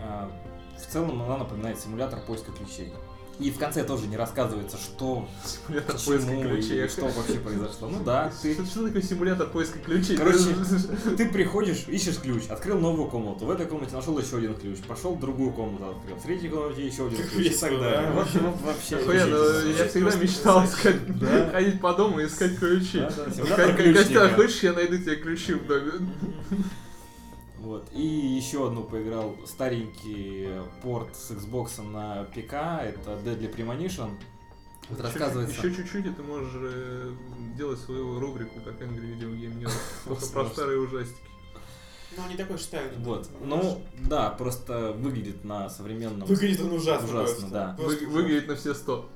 А, 0.00 0.30
в 0.76 0.86
целом 0.86 1.22
она 1.22 1.38
напоминает 1.38 1.78
симулятор 1.78 2.20
поиска 2.20 2.52
ключей. 2.52 2.92
И 3.38 3.50
в 3.50 3.58
конце 3.58 3.82
тоже 3.84 4.06
не 4.06 4.16
рассказывается, 4.16 4.76
что, 4.76 5.28
Симулятор 5.44 5.96
к 5.96 6.04
поиска 6.04 6.30
чему 6.30 6.42
ключей. 6.42 6.84
и 6.84 6.88
что 6.88 7.06
вообще 7.06 7.38
произошло. 7.40 7.88
Ну 7.88 8.04
да, 8.04 8.32
ты, 8.40 8.54
Что, 8.54 8.64
что 8.64 8.86
такое 8.86 9.02
симулятор 9.02 9.48
поиска 9.48 9.78
ключей? 9.80 10.16
Короче, 10.16 10.54
ты 11.16 11.28
приходишь, 11.28 11.84
ищешь 11.88 12.18
ключ, 12.18 12.44
открыл 12.48 12.78
новую 12.78 13.08
комнату, 13.08 13.46
в 13.46 13.50
этой 13.50 13.66
комнате 13.66 13.96
нашел 13.96 14.18
еще 14.18 14.36
один 14.36 14.54
ключ, 14.54 14.78
пошел 14.80 15.14
в 15.14 15.20
другую 15.20 15.52
комнату 15.52 15.96
открыл, 15.96 16.16
в 16.16 16.22
третьей 16.22 16.48
комнате 16.48 16.86
еще 16.86 17.06
один 17.08 17.26
ключ 17.28 17.46
и 17.46 17.50
так 17.56 17.70
далее. 17.80 18.12
вот 18.12 18.60
вообще. 18.62 18.98
Я 19.76 19.88
всегда 19.88 20.16
мечтал 20.16 20.64
искать, 20.64 20.96
ходить 21.52 21.80
по 21.80 21.92
дому 21.92 22.20
и 22.20 22.26
искать 22.26 22.56
ключи. 22.58 23.02
Хочешь, 24.36 24.62
я 24.62 24.72
найду 24.72 24.98
тебе 24.98 25.16
ключи 25.16 25.54
в 25.54 25.66
доме? 25.66 25.92
И 28.04 28.06
еще 28.06 28.66
одну 28.66 28.82
поиграл 28.82 29.34
старенький 29.46 30.50
порт 30.82 31.16
с 31.16 31.30
Xbox 31.30 31.80
на 31.82 32.24
ПК, 32.24 32.52
это 32.84 33.18
Deadly 33.24 33.50
Premonition. 33.56 34.10
Вот 34.90 35.00
рассказывается... 35.00 35.56
Еще 35.56 35.74
чуть-чуть, 35.74 36.04
и 36.04 36.10
ты 36.10 36.22
можешь 36.22 36.52
э, 36.54 37.12
делать 37.56 37.78
свою 37.78 38.20
рубрику, 38.20 38.60
как 38.60 38.74
Angry 38.82 39.16
Video 39.16 39.30
Game 39.30 39.58
News. 39.58 39.72
Только 40.04 40.26
про 40.26 40.44
старые 40.44 40.80
ужастики. 40.80 41.16
Ну, 42.14 42.28
не 42.28 42.36
такой 42.36 42.58
старый. 42.58 42.90
Вот. 42.98 43.30
Ну, 43.42 43.80
да, 44.06 44.28
просто 44.28 44.92
выглядит 44.92 45.42
на 45.42 45.70
современном... 45.70 46.28
Выглядит 46.28 46.60
он 46.60 46.74
ужасно. 46.74 47.08
Ужасно, 47.08 47.36
просто. 47.36 47.46
да. 47.46 47.74
Просто 47.78 47.84
Вы- 47.84 47.96
ужасно. 47.96 48.14
Выглядит 48.14 48.48
на 48.48 48.56
все 48.56 48.74
сто. 48.74 49.08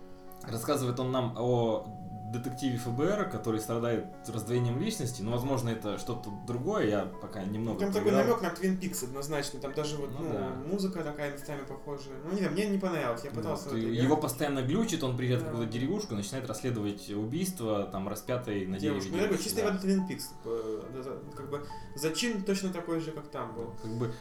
Рассказывает 0.44 0.98
он 0.98 1.12
нам 1.12 1.34
о 1.36 2.07
детективе 2.32 2.76
ФБР, 2.78 3.30
который 3.30 3.60
страдает 3.60 4.06
раздвоением 4.28 4.78
личности. 4.80 5.22
Ну, 5.22 5.32
возможно, 5.32 5.68
это 5.70 5.98
что-то 5.98 6.30
другое, 6.46 6.86
я 6.88 7.06
пока 7.20 7.42
немного 7.44 7.80
Там 7.80 7.92
такой 7.92 8.12
намек 8.12 8.42
на 8.42 8.46
Twin 8.48 8.78
Peaks 8.78 9.04
однозначно. 9.04 9.60
Там 9.60 9.72
даже 9.74 9.96
вот, 9.96 10.10
Ну 10.10 10.20
ну, 10.24 10.32
да. 10.32 10.48
музыка 10.70 11.02
такая 11.02 11.32
местами 11.32 11.62
похожая. 11.66 12.14
Ну, 12.24 12.30
не 12.32 12.38
знаю, 12.38 12.52
мне 12.52 12.66
не 12.68 12.78
понравилось. 12.78 13.22
Я 13.24 13.30
пытался... 13.30 13.64
Вот, 13.70 13.74
вот 13.74 13.80
его 13.80 14.16
постоянно 14.16 14.62
глючит, 14.62 15.02
он 15.02 15.16
приезжает 15.16 15.42
в 15.42 15.44
Да. 15.46 15.50
какую-то 15.52 15.72
деревушку, 15.72 16.14
начинает 16.14 16.48
расследовать 16.48 17.10
убийство, 17.10 17.84
там, 17.84 18.08
распятой 18.08 18.66
на. 18.66 18.78
Девушка, 18.78 19.10
ну, 19.12 19.18
девушки, 19.18 19.44
чистый 19.44 19.64
да. 19.64 19.72
воды 19.72 19.88
Twin 19.88 20.08
Peaks. 20.08 20.22
типа, 20.28 20.84
да, 20.94 21.02
за- 21.02 21.18
Как 21.36 21.50
бы 21.50 21.66
зачин 21.96 22.42
точно 22.42 22.72
такой 22.72 23.00
же, 23.00 23.12
как 23.12 23.28
там 23.28 23.54
был. 23.54 23.74
Как 23.82 23.90
бы, 23.98 24.12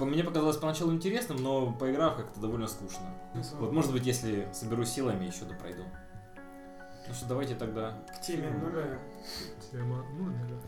мне 0.00 0.24
показалось 0.24 0.56
поначалу 0.56 0.92
интересным, 0.92 1.42
но 1.42 1.72
поиграв 1.72 2.16
как-то 2.16 2.40
довольно 2.40 2.66
скучно. 2.66 3.14
Вот, 3.58 3.72
может 3.72 3.92
быть, 3.92 4.04
если 4.06 4.48
соберу 4.52 4.84
силами, 4.84 5.26
еще 5.26 5.44
допройду. 5.44 5.84
Ну 7.08 7.14
что, 7.14 7.26
давайте 7.26 7.54
тогда... 7.54 7.98
К 8.16 8.20
теме 8.20 8.50
нуля. 8.50 8.98
Тема 9.70 10.04
номера. 10.12 10.60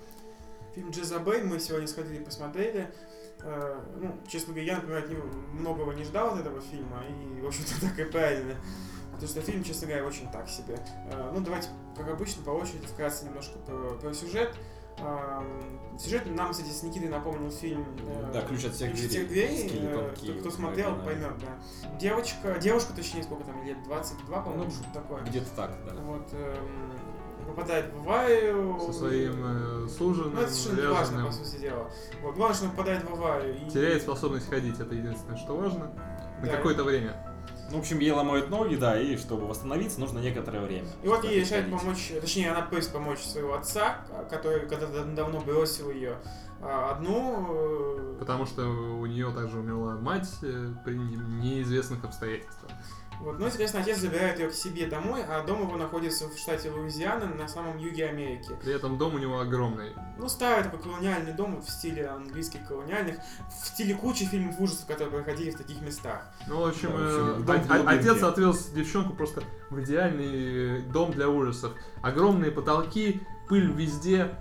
Фильм 0.74 0.90
Джезабель 0.90 1.44
мы 1.44 1.60
сегодня 1.60 1.86
сходили 1.86 2.22
посмотрели. 2.22 2.92
Э, 3.40 3.80
ну, 3.96 4.20
честно 4.26 4.52
говоря, 4.52 4.72
я, 4.72 4.76
например, 4.76 5.04
от 5.04 5.10
него 5.10 5.22
многого 5.52 5.92
не 5.92 6.02
ждал 6.02 6.34
от 6.34 6.40
этого 6.40 6.60
фильма, 6.60 7.04
и, 7.06 7.40
в 7.40 7.46
общем-то, 7.46 7.80
так 7.88 7.98
и 7.98 8.04
правильно. 8.04 8.56
Потому 9.12 9.28
что 9.28 9.40
фильм, 9.42 9.62
честно 9.62 9.86
говоря, 9.86 10.04
очень 10.04 10.28
так 10.30 10.48
себе. 10.48 10.76
Э, 11.12 11.30
ну, 11.32 11.40
давайте, 11.40 11.68
как 11.96 12.08
обычно, 12.08 12.42
по 12.42 12.50
очереди 12.50 12.86
вкратце 12.86 13.26
немножко 13.26 13.58
про, 13.60 13.94
про 13.94 14.12
сюжет. 14.12 14.52
Сюжет 15.98 16.22
нам, 16.34 16.50
кстати, 16.50 16.70
с 16.70 16.82
Никитой 16.82 17.08
напомнил 17.08 17.50
фильм 17.50 17.86
э, 18.06 18.30
Да, 18.32 18.42
ключ 18.42 18.64
от 18.64 18.72
всех 18.74 18.90
«Ключ 18.90 19.08
дверей». 19.08 19.16
всех 19.16 19.28
дверей». 19.28 19.68
Скелетон 19.68 20.04
Э, 20.06 20.14
кто, 20.16 20.32
кто 20.40 20.50
смотрел, 20.50 20.96
да. 20.96 21.04
поймет, 21.04 21.32
да. 21.38 21.98
Девочка, 21.98 22.58
девушка, 22.60 22.92
точнее, 22.94 23.22
сколько 23.22 23.44
там, 23.44 23.62
лет 23.64 23.82
22, 23.84 24.40
по-моему, 24.40 24.64
Ну, 24.64 24.70
что-то 24.70 24.90
такое. 24.94 25.22
Где-то 25.22 25.50
так, 25.54 25.70
да. 25.86 25.94
Вот, 26.00 26.26
эм, 26.32 26.92
попадает 27.46 27.92
в 27.94 27.98
аварию. 28.00 28.80
Со 28.80 28.92
своим 28.92 29.84
э, 29.84 29.88
суженым, 29.88 30.34
Ну, 30.34 30.40
это 30.40 30.50
совершенно 30.52 30.88
не 30.88 30.92
важно, 30.94 31.26
по 31.26 31.32
сути 31.32 31.60
дела. 31.60 31.90
Вот, 32.22 32.34
главное, 32.34 32.54
что 32.56 32.64
он 32.64 32.70
попадает 32.72 33.08
в 33.08 33.12
аварию. 33.12 33.66
И... 33.66 33.70
Теряет 33.70 34.02
способность 34.02 34.48
ходить, 34.48 34.80
это 34.80 34.94
единственное, 34.94 35.36
что 35.36 35.56
важно. 35.56 35.92
На 36.40 36.46
Да. 36.46 36.56
какое-то 36.56 36.82
время. 36.82 37.14
Ну, 37.70 37.78
в 37.78 37.80
общем, 37.80 37.98
ей 37.98 38.10
ломают 38.12 38.50
ноги, 38.50 38.76
да, 38.76 39.00
и 39.00 39.16
чтобы 39.16 39.46
восстановиться, 39.46 39.98
нужно 39.98 40.18
некоторое 40.18 40.60
время. 40.60 40.86
И 41.02 41.08
вот 41.08 41.24
ей 41.24 41.40
решает 41.40 41.70
помочь, 41.70 42.12
точнее, 42.20 42.50
она 42.50 42.62
просит 42.62 42.92
помочь 42.92 43.20
своего 43.20 43.54
отца, 43.54 43.96
который 44.30 44.60
когда-то 44.68 45.04
давно 45.04 45.40
бросил 45.40 45.90
ее 45.90 46.18
а, 46.60 46.92
одну. 46.92 47.46
э, 47.50 48.16
Потому 48.18 48.46
что 48.46 48.62
у 48.66 49.06
нее 49.06 49.32
также 49.34 49.58
умерла 49.58 49.96
мать 49.96 50.28
э, 50.42 50.68
при 50.84 50.94
не- 50.94 51.16
неизвестных 51.16 52.04
обстоятельствах. 52.04 52.70
Вот. 53.20 53.38
Ну, 53.38 53.46
соответственно, 53.48 53.82
отец 53.82 53.98
забирает 53.98 54.38
ее 54.38 54.48
к 54.48 54.54
себе 54.54 54.86
домой, 54.86 55.22
а 55.26 55.42
дом 55.42 55.62
его 55.62 55.76
находится 55.76 56.28
в 56.28 56.36
штате 56.36 56.70
Луизиана, 56.70 57.26
на 57.26 57.48
самом 57.48 57.78
юге 57.78 58.06
Америки. 58.08 58.50
При 58.62 58.74
этом 58.74 58.98
дом 58.98 59.14
у 59.14 59.18
него 59.18 59.40
огромный. 59.40 59.92
Ну, 60.18 60.28
старый 60.28 60.64
такой 60.64 60.80
колониальный 60.80 61.32
дом 61.32 61.60
в 61.62 61.68
стиле 61.70 62.06
английских 62.08 62.66
колониальных, 62.68 63.16
в 63.62 63.66
стиле 63.66 63.94
кучи 63.94 64.24
фильмов 64.26 64.60
ужасов, 64.60 64.86
которые 64.86 65.10
проходили 65.22 65.50
в 65.50 65.56
таких 65.56 65.80
местах. 65.80 66.26
Ну, 66.46 66.60
в 66.60 66.66
общем, 66.68 66.90
Да, 66.90 66.96
в 66.96 67.06
общем, 67.06 67.42
э, 67.42 67.44
дом 67.46 67.56
о- 67.56 67.58
в 67.58 67.70
о- 67.72 67.78
глубинке. 67.84 68.10
отец 68.10 68.22
отвез 68.22 68.66
девчонку 68.68 69.14
просто 69.14 69.42
в 69.70 69.80
идеальный 69.80 70.78
э, 70.78 70.80
дом 70.82 71.12
для 71.12 71.28
ужасов. 71.28 71.72
Огромные 72.02 72.50
потолки, 72.50 73.22
пыль 73.48 73.70
везде. 73.72 74.34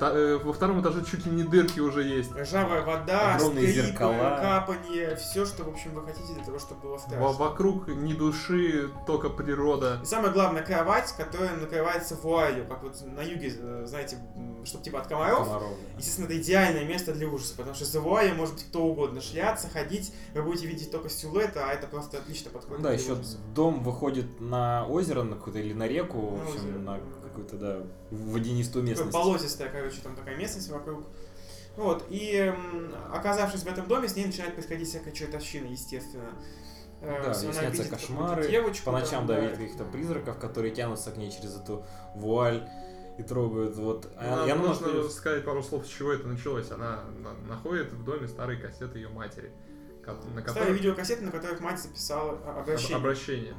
Э, 0.00 0.38
Во 0.42 0.52
втором 0.52 0.80
этаже 0.80 1.04
чуть 1.04 1.26
ли 1.26 1.32
не 1.32 1.44
дырки 1.44 1.80
уже 1.80 2.02
есть. 2.02 2.34
Ржавая 2.34 2.82
вода, 2.82 3.34
Огромные 3.36 3.68
скрипы, 3.68 3.86
зеркала. 3.88 4.38
капанье, 4.40 5.16
все, 5.16 5.44
что, 5.46 5.64
в 5.64 5.68
общем, 5.68 5.94
вы 5.94 6.02
хотите 6.02 6.32
для 6.34 6.44
того, 6.44 6.58
чтобы 6.58 6.80
было 6.82 6.98
страшно. 6.98 7.20
Во- 7.20 7.32
Вокруг 7.32 7.88
ни 7.88 8.12
души, 8.14 8.90
только 9.06 9.28
природа. 9.28 9.98
И 10.02 10.06
самое 10.06 10.32
главное, 10.32 10.62
кровать, 10.62 11.12
которая 11.16 11.56
накрывается 11.56 12.14
вуалью, 12.16 12.66
как 12.68 12.82
вот 12.82 12.96
на 13.04 13.20
юге, 13.22 13.52
э, 13.58 13.84
знаете, 13.86 14.18
чтобы 14.64 14.84
типа 14.84 15.00
от 15.00 15.06
комаров. 15.08 15.46
Комаров. 15.46 15.68
Естественно, 15.98 16.26
это 16.26 16.38
идеальное 16.40 16.84
место 16.84 17.12
для 17.12 17.28
ужаса, 17.28 17.54
потому 17.56 17.74
что 17.74 17.84
за 17.84 18.00
вуалью 18.00 18.34
может 18.36 18.54
быть 18.54 18.64
кто 18.64 18.84
угодно 18.84 19.20
шляться, 19.20 19.68
ходить, 19.68 20.12
вы 20.34 20.42
будете 20.42 20.66
видеть 20.66 20.90
только 20.90 21.08
силуэт, 21.08 21.56
а 21.56 21.72
это 21.72 21.86
просто 21.86 22.18
отлично 22.18 22.50
подходит 22.50 22.82
да, 22.82 22.90
для 22.90 22.98
еще 22.98 23.12
ужаса. 23.14 23.38
дом 23.54 23.82
выходит 23.82 24.40
на 24.40 24.86
озеро 24.86 25.22
на 25.22 25.36
какое-то 25.36 25.58
или 25.60 25.72
на 25.72 25.86
реку, 25.88 26.18
в 26.30 26.36
На 26.38 26.42
общем, 26.44 26.56
озеро. 26.60 26.78
на 26.78 27.00
какую-то, 27.32 27.56
да, 27.56 27.82
водянистую 28.10 28.84
местность. 28.84 29.12
болотистая, 29.12 29.68
короче, 29.70 30.00
там 30.02 30.14
такая 30.14 30.36
местность 30.36 30.68
вокруг. 30.70 31.04
Вот, 31.76 32.04
и 32.10 32.52
оказавшись 33.12 33.62
в 33.62 33.66
этом 33.66 33.88
доме, 33.88 34.06
с 34.08 34.14
ней 34.14 34.26
начинает 34.26 34.54
происходить 34.54 34.88
всякая 34.88 35.12
чертовщина, 35.12 35.66
естественно. 35.68 36.30
Э, 37.00 37.22
Да, 37.24 37.40
ей 37.40 37.52
снятся 37.52 37.84
кошмары, 37.88 38.48
девочку, 38.48 38.84
по 38.86 38.92
ночам, 38.92 39.26
там, 39.26 39.26
да, 39.28 39.40
видит 39.40 39.56
каких-то 39.56 39.84
призраков, 39.84 40.38
которые 40.38 40.72
тянутся 40.74 41.10
к 41.10 41.16
ней 41.16 41.32
через 41.32 41.56
эту 41.56 41.84
вуаль 42.14 42.68
и 43.18 43.22
трогают, 43.22 43.74
вот. 43.76 44.08
А- 44.16 44.46
Нам 44.46 44.58
она 44.60 44.68
нужно 44.68 44.86
находится- 44.88 45.16
сказать 45.16 45.44
пару 45.44 45.62
слов, 45.62 45.86
с 45.86 45.88
чего 45.88 46.12
это 46.12 46.28
началось. 46.28 46.70
Она 46.70 47.04
на- 47.18 47.34
находит 47.48 47.92
в 47.92 48.04
доме 48.04 48.28
старые 48.28 48.60
кассеты 48.60 48.98
ее 48.98 49.08
матери, 49.08 49.50
на 50.06 50.12
Старые 50.14 50.44
которых 50.44 50.68
видеокассеты, 50.78 51.24
на 51.24 51.30
которых 51.32 51.60
мать 51.60 51.80
записала 51.80 52.38
а, 52.44 52.60
об- 52.60 52.94
обращение. 52.94 53.54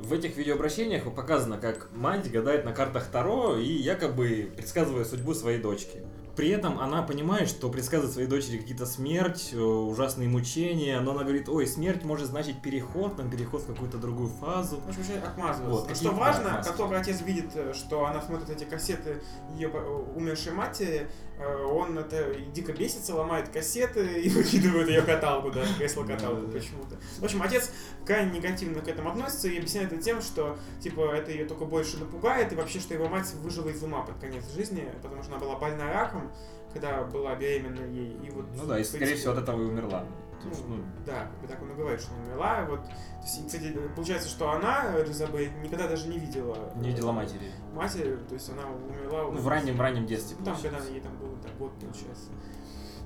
В 0.00 0.12
этих 0.12 0.36
видеообращениях 0.36 1.04
показано, 1.14 1.58
как 1.58 1.88
мать 1.92 2.30
гадает 2.30 2.64
на 2.64 2.72
картах 2.72 3.06
Таро 3.06 3.56
и 3.56 3.66
якобы 3.72 4.50
предсказывает 4.56 5.06
судьбу 5.08 5.34
своей 5.34 5.58
дочки. 5.58 6.02
При 6.36 6.50
этом 6.50 6.78
она 6.78 7.02
понимает, 7.02 7.48
что 7.48 7.68
предсказывает 7.68 8.12
своей 8.12 8.28
дочери 8.28 8.58
какие-то 8.58 8.86
смерть, 8.86 9.50
э, 9.52 9.58
ужасные 9.60 10.28
мучения, 10.28 11.00
но 11.00 11.10
она 11.10 11.24
говорит, 11.24 11.48
ой, 11.48 11.66
смерть 11.66 12.04
может 12.04 12.28
значить 12.28 12.62
переход, 12.62 13.16
там 13.16 13.28
переход 13.28 13.62
в 13.62 13.66
какую-то 13.66 13.98
другую 13.98 14.28
фазу. 14.28 14.76
В 14.76 14.86
общем, 14.88 15.00
начинает 15.00 15.24
отмазываться. 15.24 15.68
Вот, 15.80 15.88
какие- 15.88 16.06
что 16.08 16.14
важно, 16.14 16.48
отмазки. 16.50 16.68
как 16.68 16.76
только 16.76 17.00
отец 17.00 17.20
видит, 17.22 17.50
э, 17.56 17.72
что 17.74 18.06
она 18.06 18.22
смотрит 18.22 18.50
эти 18.50 18.62
кассеты 18.62 19.20
ее 19.56 19.68
умершей 19.68 20.52
матери, 20.52 21.08
э, 21.08 21.27
он 21.46 21.98
это 21.98 22.34
дико 22.52 22.72
бесится, 22.72 23.14
ломает 23.14 23.48
кассеты 23.48 24.20
и 24.22 24.28
выкидывает 24.28 24.88
ее 24.88 25.02
каталку, 25.02 25.50
даже 25.50 25.74
кресло-каталку 25.74 26.48
почему-то. 26.48 26.96
В 27.18 27.24
общем, 27.24 27.42
отец 27.42 27.70
крайне 28.04 28.38
негативно 28.38 28.80
к 28.80 28.88
этому 28.88 29.10
относится 29.10 29.48
и 29.48 29.58
объясняет 29.58 29.92
это 29.92 30.02
тем, 30.02 30.20
что 30.20 30.58
типа 30.80 31.12
это 31.14 31.30
ее 31.30 31.44
только 31.44 31.64
больше 31.64 31.98
напугает, 31.98 32.52
и 32.52 32.56
вообще, 32.56 32.80
что 32.80 32.94
его 32.94 33.08
мать 33.08 33.32
выжила 33.42 33.68
из 33.68 33.82
ума 33.82 34.02
под 34.02 34.18
конец 34.18 34.44
жизни, 34.54 34.90
потому 35.02 35.22
что 35.22 35.32
она 35.32 35.40
была 35.40 35.56
больна 35.56 35.92
раком, 35.92 36.30
когда 36.72 37.04
была 37.04 37.34
беременна 37.34 37.84
ей. 37.84 38.16
И 38.26 38.30
вот, 38.30 38.46
Ну 38.54 38.66
да, 38.66 38.78
и 38.78 38.84
скорее 38.84 39.16
всего 39.16 39.32
от 39.32 39.38
этого 39.38 39.62
и 39.62 39.64
умерла. 39.64 40.04
Потому 40.38 40.54
что, 40.54 40.68
ну, 40.68 40.76
ну, 40.76 40.84
да, 41.04 41.26
как 41.26 41.40
бы 41.40 41.46
так 41.48 41.62
он 41.62 41.70
и 41.70 41.74
говорит, 41.74 42.00
что 42.00 42.14
она 42.14 42.24
умерла. 42.24 42.64
Вот. 42.68 42.84
То 42.84 42.90
есть, 43.22 43.40
и, 43.40 43.46
кстати, 43.46 43.78
получается, 43.94 44.28
что 44.28 44.50
она, 44.50 44.94
Элизабет, 45.00 45.52
никогда 45.62 45.88
даже 45.88 46.08
не 46.08 46.18
видела, 46.18 46.72
не 46.76 46.88
видела 46.90 47.12
матери. 47.12 47.52
матери, 47.74 48.16
то 48.28 48.34
есть 48.34 48.50
она 48.50 48.62
умерла 48.66 49.24
Ну, 49.32 49.38
в 49.40 49.48
раннем, 49.48 49.76
в 49.76 49.80
раннем 49.80 50.06
детстве. 50.06 50.36
ну, 50.38 50.44
там, 50.44 50.56
когда 50.60 50.78
ей 50.84 51.00
там 51.00 51.16
было 51.18 51.36
так, 51.42 51.56
год, 51.58 51.72
получается. 51.80 52.30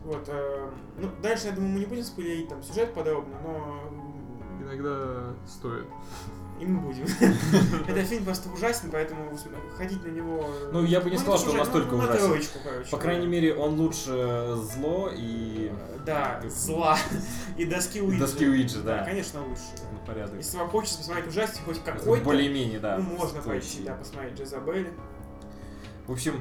Вот, 0.04 0.24
э, 0.28 0.70
ну, 0.98 1.08
дальше, 1.22 1.46
я 1.48 1.52
думаю, 1.52 1.72
мы 1.72 1.78
не 1.80 1.86
будем 1.86 2.04
спойлерить 2.04 2.48
там 2.48 2.62
сюжет 2.62 2.92
подробно, 2.92 3.36
но 3.42 3.82
Иногда 4.62 5.34
стоит. 5.46 5.86
И 6.62 6.64
мы 6.64 6.80
будем. 6.80 7.04
Это 7.88 8.04
фильм 8.04 8.24
просто 8.24 8.48
ужасен, 8.50 8.90
поэтому 8.92 9.36
ходить 9.76 10.04
на 10.04 10.10
него... 10.10 10.48
Ну, 10.72 10.84
я 10.84 11.00
бы 11.00 11.10
не 11.10 11.18
сказал, 11.18 11.34
это 11.34 11.42
что 11.42 11.52
он 11.52 11.58
настолько 11.58 11.96
ну, 11.96 12.04
ужасен. 12.04 12.90
По 12.90 12.98
крайней 12.98 13.26
мере, 13.26 13.54
он 13.54 13.80
лучше 13.80 14.56
зло 14.56 15.10
и 15.12 15.72
Да, 16.06 16.40
зла. 16.48 16.96
И 17.56 17.64
доски 17.64 18.00
Уиджи. 18.00 18.20
доски 18.20 18.46
Уиджи, 18.46 18.80
да. 18.82 19.04
Конечно, 19.04 19.44
лучше. 19.44 19.62
на 19.92 20.06
порядок. 20.06 20.36
Если 20.36 20.56
вам 20.56 20.70
хочется 20.70 20.98
посмотреть 20.98 21.26
ужастик 21.28 21.64
хоть 21.64 21.82
какой-то, 21.82 22.24
Более-менее, 22.24 22.78
да. 22.78 22.98
ну, 22.98 23.16
можно 23.16 23.42
пойти, 23.42 23.82
да, 23.82 23.94
посмотреть 23.94 24.38
Джезабель. 24.38 24.88
В 26.06 26.12
общем, 26.12 26.40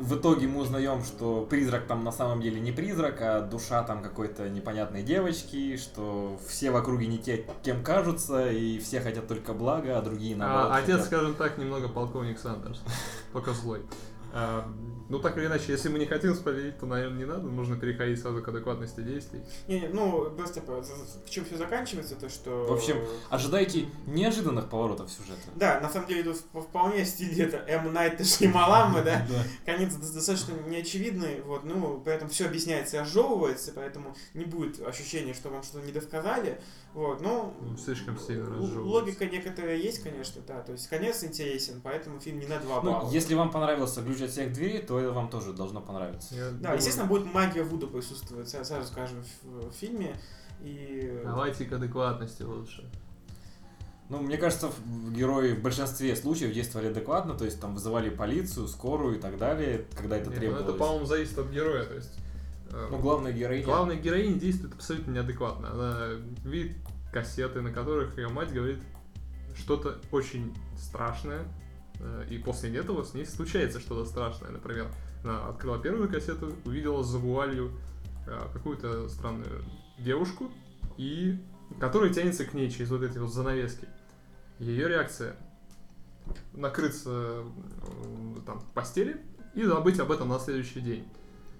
в 0.00 0.16
итоге 0.16 0.46
мы 0.46 0.60
узнаем, 0.62 1.04
что 1.04 1.46
призрак 1.48 1.86
там 1.86 2.04
на 2.04 2.12
самом 2.12 2.40
деле 2.40 2.60
не 2.60 2.72
призрак, 2.72 3.18
а 3.20 3.40
душа 3.42 3.82
там 3.82 4.02
какой-то 4.02 4.48
непонятной 4.48 5.02
девочки, 5.02 5.76
что 5.76 6.38
все 6.48 6.70
в 6.70 6.76
округе 6.76 7.06
не 7.06 7.18
те, 7.18 7.44
кем 7.62 7.84
кажутся, 7.84 8.50
и 8.50 8.78
все 8.78 9.00
хотят 9.00 9.28
только 9.28 9.52
блага, 9.52 9.98
а 9.98 10.02
другие 10.02 10.36
наоборот. 10.36 10.72
А, 10.72 10.76
отец, 10.76 10.88
хотят- 10.96 11.06
скажем 11.06 11.34
так, 11.34 11.58
немного 11.58 11.88
полковник 11.88 12.38
Сандерс. 12.38 12.80
Только 13.32 13.52
злой. 13.52 13.82
Ну, 15.10 15.18
так 15.18 15.36
или 15.36 15.46
иначе, 15.46 15.72
если 15.72 15.88
мы 15.88 15.98
не 15.98 16.06
хотим 16.06 16.34
спойлерить, 16.34 16.78
то, 16.78 16.86
наверное, 16.86 17.18
не 17.18 17.24
надо. 17.24 17.42
Нужно 17.42 17.76
переходить 17.76 18.20
сразу 18.20 18.40
к 18.42 18.48
адекватности 18.48 19.00
действий. 19.00 19.40
Не, 19.68 19.80
не, 19.80 19.88
ну, 19.88 20.30
просто 20.30 20.60
по- 20.60 20.82
за- 20.82 20.94
за- 20.94 21.28
чем 21.28 21.44
все 21.44 21.56
заканчивается, 21.56 22.14
то 22.14 22.28
что... 22.28 22.66
В 22.68 22.72
общем, 22.72 22.96
Ожидайте 23.28 23.86
неожиданных 24.06 24.68
поворотов 24.70 25.10
сюжета. 25.10 25.40
Да, 25.56 25.80
на 25.80 25.90
самом 25.90 26.06
деле 26.08 26.22
тут 26.22 26.40
в- 26.52 26.60
вполне 26.62 27.04
в 27.04 27.08
стиле 27.08 27.44
это 27.44 27.56
М. 27.68 27.92
Найта 27.92 28.22
Шьямалама, 28.24 29.02
да? 29.02 29.26
Конец 29.66 29.94
до- 29.94 30.12
достаточно 30.14 30.52
неочевидный, 30.68 31.40
вот, 31.42 31.64
ну, 31.64 32.00
поэтому 32.04 32.30
все 32.30 32.46
объясняется 32.46 32.96
и 32.96 33.00
разжевывается, 33.00 33.72
поэтому 33.74 34.14
не 34.34 34.44
будет 34.44 34.80
ощущения, 34.86 35.34
что 35.34 35.48
вам 35.50 35.62
что-то 35.64 35.84
не 35.84 35.92
досказали, 35.92 36.60
вот, 36.94 37.20
ну, 37.20 37.52
Ну, 37.60 37.76
Слишком 37.76 38.16
сильно 38.18 38.44
разжевывается. 38.46 38.80
логика 38.80 39.26
некоторая 39.26 39.76
есть, 39.76 40.02
конечно, 40.02 40.40
да, 40.46 40.60
то 40.60 40.72
есть 40.72 40.86
конец 40.88 41.24
интересен, 41.24 41.80
поэтому 41.82 42.20
фильм 42.20 42.38
не 42.38 42.46
на 42.46 42.58
два 42.60 42.80
балла. 42.80 43.04
Ну, 43.06 43.10
если 43.12 43.34
вам 43.34 43.50
понравился 43.50 44.02
ключ 44.02 44.20
от 44.22 44.30
всех 44.30 44.52
дверей, 44.52 44.82
то 44.82 44.99
это 45.00 45.12
вам 45.12 45.28
тоже 45.28 45.52
должно 45.52 45.80
понравиться. 45.80 46.34
Я 46.34 46.50
Да, 46.50 46.56
думаю, 46.58 46.76
естественно, 46.76 47.06
будет 47.08 47.32
магия 47.32 47.62
Вуду 47.62 47.86
присутствовать, 47.88 48.46
сра- 48.52 48.64
сразу 48.64 48.86
скажем, 48.86 49.22
в, 49.42 49.70
в 49.70 49.72
фильме, 49.72 50.16
и... 50.62 51.22
Давайте 51.24 51.64
к 51.64 51.72
адекватности 51.72 52.42
лучше. 52.42 52.88
Ну, 54.08 54.18
мне 54.20 54.36
кажется, 54.38 54.70
герои 55.14 55.52
в 55.54 55.62
большинстве 55.62 56.16
случаев 56.16 56.52
действовали 56.52 56.88
адекватно, 56.88 57.34
то 57.34 57.44
есть 57.44 57.60
там 57.60 57.74
вызывали 57.74 58.10
полицию, 58.10 58.66
скорую 58.66 59.18
и 59.18 59.20
так 59.20 59.38
далее, 59.38 59.86
когда 59.96 60.16
это 60.16 60.26
Нет, 60.30 60.34
ну, 60.34 60.40
требовалось. 60.40 60.68
это, 60.68 60.78
по-моему, 60.78 61.06
зависит 61.06 61.38
от 61.38 61.48
героя. 61.50 61.84
То 61.84 61.94
есть, 61.94 62.18
э, 62.72 62.88
Ну, 62.90 62.98
главная 62.98 63.30
героиня. 63.32 63.64
главная 63.64 63.94
героиня 63.96 64.34
действует 64.38 64.74
абсолютно 64.74 65.12
неадекватно. 65.12 65.70
Она 65.70 66.08
видит 66.44 66.76
кассеты, 67.12 67.60
на 67.60 67.72
которых 67.72 68.18
ее 68.18 68.28
мать 68.28 68.52
говорит 68.52 68.78
что-то 69.56 70.00
очень 70.10 70.54
страшное, 70.76 71.44
и 72.30 72.38
после 72.38 72.74
этого 72.76 73.04
с 73.04 73.14
ней 73.14 73.26
случается 73.26 73.80
что-то 73.80 74.08
страшное. 74.08 74.50
Например, 74.50 74.88
она 75.22 75.48
открыла 75.48 75.78
первую 75.78 76.08
кассету, 76.08 76.54
увидела 76.64 77.02
за 77.04 77.18
вуалью 77.18 77.72
э, 78.26 78.48
какую-то 78.52 79.08
странную 79.08 79.64
девушку, 79.98 80.50
и 80.96 81.38
которая 81.78 82.12
тянется 82.12 82.44
к 82.44 82.54
ней 82.54 82.70
через 82.70 82.90
вот 82.90 83.02
эти 83.02 83.18
вот 83.18 83.32
занавески. 83.32 83.86
Ее 84.58 84.88
реакция 84.88 85.36
накрыться 86.52 87.10
э, 87.10 88.36
там 88.46 88.60
в 88.60 88.66
постели 88.72 89.20
и 89.54 89.64
забыть 89.64 89.98
об 89.98 90.10
этом 90.10 90.28
на 90.28 90.38
следующий 90.38 90.80
день. 90.80 91.06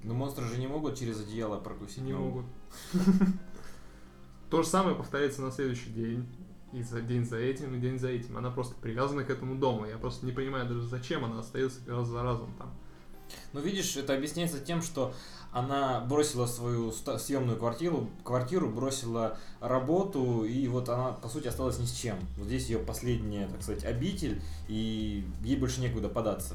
Но 0.02 0.14
монстры 0.14 0.46
же 0.46 0.56
не 0.56 0.66
могут 0.66 0.98
через 0.98 1.20
одеяло 1.20 1.58
прокусить. 1.58 2.02
Не 2.02 2.14
могут. 2.14 2.46
То 4.50 4.62
же 4.62 4.68
самое 4.68 4.96
повторяется 4.96 5.42
на 5.42 5.50
следующий 5.50 5.90
день. 5.90 6.26
И 6.72 6.82
за 6.82 7.00
день 7.00 7.24
за 7.24 7.36
этим, 7.36 7.74
и 7.74 7.80
день 7.80 7.98
за 7.98 8.08
этим. 8.08 8.36
Она 8.36 8.50
просто 8.50 8.74
привязана 8.76 9.24
к 9.24 9.30
этому 9.30 9.56
дому. 9.56 9.86
Я 9.86 9.98
просто 9.98 10.24
не 10.24 10.32
понимаю 10.32 10.68
даже, 10.68 10.82
зачем 10.82 11.24
она 11.24 11.40
остается 11.40 11.80
раз 11.88 12.08
за 12.08 12.22
разом 12.22 12.54
там. 12.58 12.72
Ну, 13.52 13.60
видишь, 13.60 13.96
это 13.96 14.14
объясняется 14.14 14.60
тем, 14.60 14.82
что 14.82 15.12
она 15.52 16.00
бросила 16.00 16.46
свою 16.46 16.92
съемную 16.92 17.58
квартиру, 17.58 18.08
квартиру, 18.24 18.68
бросила 18.68 19.36
работу, 19.60 20.44
и 20.44 20.68
вот 20.68 20.88
она, 20.88 21.12
по 21.12 21.28
сути, 21.28 21.48
осталась 21.48 21.78
ни 21.78 21.86
с 21.86 21.92
чем. 21.92 22.16
Вот 22.36 22.46
здесь 22.46 22.68
ее 22.68 22.78
последняя, 22.78 23.48
так 23.48 23.62
сказать, 23.62 23.84
обитель, 23.84 24.40
и 24.68 25.24
ей 25.42 25.56
больше 25.56 25.80
некуда 25.80 26.08
податься. 26.08 26.54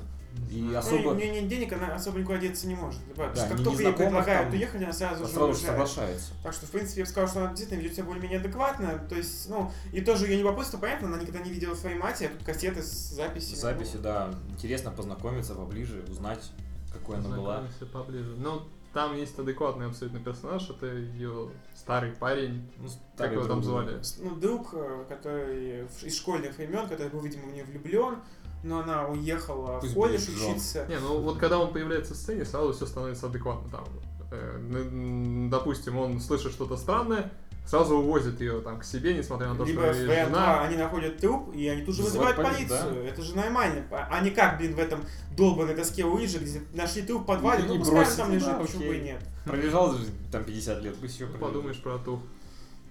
И 0.51 0.61
Ну, 0.61 0.77
особо 0.77 1.09
у 1.09 1.13
нее 1.15 1.29
нет 1.41 1.47
денег, 1.47 1.73
она 1.73 1.95
особо 1.95 2.19
никуда 2.19 2.37
деться 2.37 2.67
не 2.67 2.75
может. 2.75 2.99
Да, 3.15 3.31
Да, 3.33 3.47
как 3.47 3.63
только 3.63 3.83
ей 3.83 3.93
предлагают 3.93 4.49
там, 4.49 4.53
уехать, 4.53 4.81
она 4.83 4.93
сразу 4.93 5.25
же 5.25 5.31
сразу 5.31 5.39
же 5.39 5.51
уезжает. 5.53 5.71
соглашается. 5.71 6.33
Так 6.43 6.53
что, 6.53 6.65
в 6.65 6.71
принципе, 6.71 6.99
я 7.01 7.05
бы 7.05 7.09
сказал, 7.11 7.29
что 7.29 7.39
она 7.41 7.49
действительно 7.49 7.79
ведет 7.79 7.93
себя 7.95 8.05
более-менее 8.05 8.39
адекватно. 8.39 9.05
То 9.09 9.15
есть, 9.15 9.49
ну, 9.49 9.71
и 9.91 10.01
тоже 10.01 10.27
ее 10.27 10.39
любопытство, 10.39 10.77
понятно, 10.77 11.07
она 11.07 11.17
никогда 11.17 11.39
не 11.39 11.49
видела 11.49 11.75
своей 11.75 11.97
матери, 11.97 12.27
а 12.27 12.29
тут 12.29 12.43
кассеты 12.43 12.81
с 12.81 12.89
записями. 13.11 13.55
Записи, 13.55 13.97
да, 13.97 14.33
интересно 14.49 14.91
познакомиться 14.91 15.55
поближе, 15.55 16.03
узнать, 16.09 16.51
какой 16.93 17.17
она 17.17 17.35
была. 17.35 17.63
Поближе. 17.91 18.35
Но 18.37 18.67
там 18.93 19.17
есть 19.17 19.37
адекватный 19.37 19.87
абсолютно 19.87 20.21
персонаж. 20.21 20.69
Это 20.69 20.85
ее 20.87 21.49
старый 21.75 22.11
парень. 22.13 22.65
Ну, 22.77 22.87
Как 22.87 22.93
старый 23.15 23.33
его 23.33 23.45
там 23.45 23.61
звали? 23.61 23.99
Ну, 24.19 24.35
друг, 24.35 24.69
э, 24.73 25.05
который 25.09 25.85
из 26.01 26.15
школьных 26.17 26.55
времен, 26.57 26.87
который 26.87 27.09
был, 27.09 27.19
видимо, 27.19 27.47
в 27.47 27.53
нее 27.53 27.65
влюблен, 27.65 28.19
но 28.65 28.79
она 28.79 29.07
уехала 29.07 29.79
Пусть 29.79 29.93
в 29.93 29.95
колледж 29.95 30.23
учиться. 30.29 30.85
Не, 30.89 30.99
ну 30.99 31.19
вот 31.21 31.37
когда 31.37 31.59
он 31.59 31.71
появляется 31.71 32.13
в 32.13 32.17
сцене, 32.17 32.45
сразу 32.45 32.73
все 32.73 32.85
становится 32.85 33.27
адекватно. 33.27 33.69
Там, 33.69 33.85
э, 34.31 35.47
допустим, 35.49 35.97
он 35.97 36.19
слышит 36.19 36.51
что-то 36.51 36.75
странное, 36.77 37.31
сразу 37.65 37.97
увозит 37.97 38.41
ее 38.41 38.61
там 38.61 38.79
к 38.79 38.83
себе, 38.83 39.13
несмотря 39.13 39.49
на 39.49 39.55
то, 39.55 39.63
Либо 39.65 39.81
что 39.93 39.93
ее 39.93 40.25
жена. 40.25 40.61
они 40.63 40.77
находят 40.77 41.17
труп, 41.17 41.53
и 41.53 41.67
они 41.67 41.83
тут 41.83 41.95
же 41.95 42.03
Вызывают 42.03 42.37
вызывают 42.37 42.57
полицию, 42.57 42.79
полицию. 42.89 43.07
Это 43.11 43.21
же 43.21 43.35
нормально. 43.35 43.83
А 43.91 44.07
а 44.11 44.21
не 44.21 44.31
как, 44.31 44.57
блин, 44.57 44.75
в 44.75 44.79
этом 44.79 45.01
долбанной 45.37 45.75
доске 45.75 46.05
Уиджи, 46.05 46.39
где 46.39 46.61
нашли 46.73 47.03
труп 47.03 47.23
в 47.23 47.25
подвале, 47.25 47.63
И- 47.63 47.67
ну 47.67 47.77
пускай 47.77 47.97
он 47.99 48.03
бросили, 48.03 48.17
там 48.17 48.31
лежит, 48.31 48.47
да, 48.47 48.53
почему 48.59 48.79
бы 48.87 48.97
и 48.97 49.01
нет. 49.01 49.21
Пролежал 49.45 49.93
же 49.93 50.05
там 50.31 50.43
50 50.43 50.81
лет, 50.81 50.95
пусть 50.99 51.15
еще 51.15 51.27
Ну, 51.27 51.37
подумаешь 51.37 51.81
про 51.81 51.97
ту. 51.99 52.19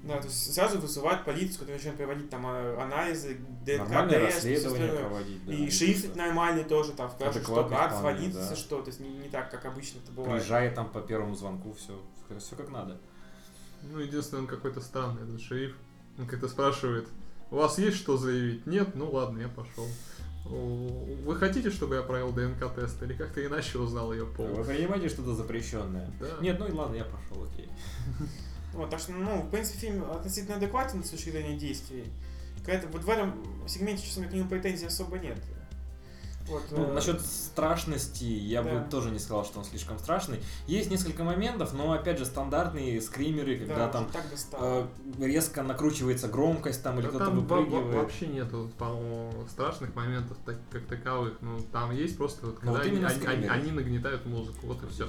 Да, 0.04 0.18
то 0.18 0.26
есть 0.26 0.54
сразу 0.54 0.78
вызывают 0.78 1.24
полицию, 1.24 1.60
которая 1.60 1.76
начинает 1.76 1.96
проводить 1.96 2.28
там 2.28 2.44
а, 2.46 2.82
анализы, 2.82 3.38
ДНК, 3.64 4.10
тест, 4.10 4.68
проводить. 4.68 5.46
да. 5.46 5.52
И 5.54 5.70
шрифт 5.70 6.14
нормальный 6.14 6.64
тоже, 6.64 6.92
там 6.92 7.10
спрашивают, 7.10 7.46
что 7.46 7.64
как, 7.64 7.96
звонится, 7.96 8.50
да. 8.50 8.56
что, 8.56 8.82
то 8.82 8.88
есть 8.88 9.00
не, 9.00 9.08
не 9.08 9.28
так, 9.30 9.50
как 9.50 9.64
обычно 9.64 10.00
это 10.00 10.12
бывает. 10.12 10.42
Приезжает 10.42 10.74
там 10.74 10.90
по 10.90 11.00
первому 11.00 11.34
звонку, 11.34 11.72
все, 11.72 11.98
все 12.38 12.54
как 12.54 12.68
надо. 12.68 12.98
Ну, 13.82 13.98
единственное, 13.98 14.42
он 14.42 14.46
какой-то 14.46 14.80
странный, 14.80 15.22
этот 15.22 15.40
шериф. 15.40 15.74
Он 16.18 16.26
как-то 16.26 16.48
спрашивает, 16.48 17.08
у 17.50 17.56
вас 17.56 17.78
есть 17.78 17.96
что 17.96 18.18
заявить? 18.18 18.66
Нет? 18.66 18.94
Ну 18.94 19.10
ладно, 19.10 19.40
я 19.40 19.48
пошел. 19.48 19.86
«О, 20.46 21.06
Вы 21.24 21.36
хотите, 21.36 21.70
чтобы 21.70 21.94
я 21.94 22.02
провел 22.02 22.30
ДНК-тест 22.30 23.02
или 23.02 23.14
как-то 23.14 23.44
иначе 23.44 23.78
узнал 23.78 24.12
ее 24.12 24.26
пол? 24.26 24.46
Вы 24.48 24.64
принимаете 24.64 25.08
что-то 25.08 25.34
запрещенное? 25.34 26.10
Да. 26.20 26.36
Нет, 26.42 26.58
ну 26.58 26.66
и 26.66 26.72
ладно, 26.72 26.96
я 26.96 27.04
пошел, 27.04 27.44
окей. 27.44 27.70
Вот, 28.74 28.90
так 28.90 29.00
что, 29.00 29.12
ну, 29.12 29.42
в 29.42 29.50
принципе, 29.50 29.78
фильм 29.78 30.04
относительно 30.10 30.56
адекватен 30.56 31.02
с 31.04 31.10
точки 31.10 31.30
зрения 31.30 31.56
действий. 31.56 32.04
Какая-то, 32.60 32.88
вот 32.88 33.04
в 33.04 33.08
этом 33.10 33.34
сегменте, 33.68 34.02
честно 34.02 34.22
говоря, 34.22 34.30
к 34.30 34.34
нему 34.38 34.48
претензий 34.48 34.87
особо 34.87 35.18
нет. 35.18 35.38
Вот, 36.46 36.62
Ну, 36.72 36.84
э, 36.84 36.92
насчет 36.92 37.22
страшности 37.22 38.24
я 38.24 38.62
да. 38.62 38.74
бы 38.80 38.90
тоже 38.90 39.10
не 39.10 39.18
сказал, 39.18 39.46
что 39.46 39.60
он 39.60 39.64
слишком 39.64 39.98
страшный. 39.98 40.40
Есть 40.66 40.90
несколько 40.90 41.24
моментов, 41.24 41.72
но 41.72 41.92
опять 41.92 42.18
же 42.18 42.26
стандартные 42.26 43.00
скримеры, 43.00 43.56
когда 43.58 43.87
да, 43.87 43.88
там 43.88 44.08
э, 44.60 44.87
резко 45.20 45.62
накручивается 45.62 46.28
громкость 46.28 46.82
там 46.82 46.96
или 46.98 47.04
Да 47.06 47.08
кто-то 47.08 47.30
выпрыгивает. 47.30 47.94
вообще 47.94 48.26
нету, 48.26 48.70
по-моему, 48.76 49.32
страшных 49.48 49.94
моментов 49.94 50.37
так- 50.44 50.58
как 50.70 50.84
таковых. 50.84 51.38
Ну, 51.40 51.60
там 51.72 51.92
есть 51.92 52.18
просто 52.18 52.44
вот, 52.44 52.56
Ну, 52.62 52.74
когда 52.74 52.90
вот 52.90 53.08
они, 53.10 53.24
они- 53.26 53.46
они 53.46 53.70
нагнетают 53.72 54.26
музыку, 54.26 54.66
вот 54.66 54.82
и 54.82 54.87
все. 54.88 55.08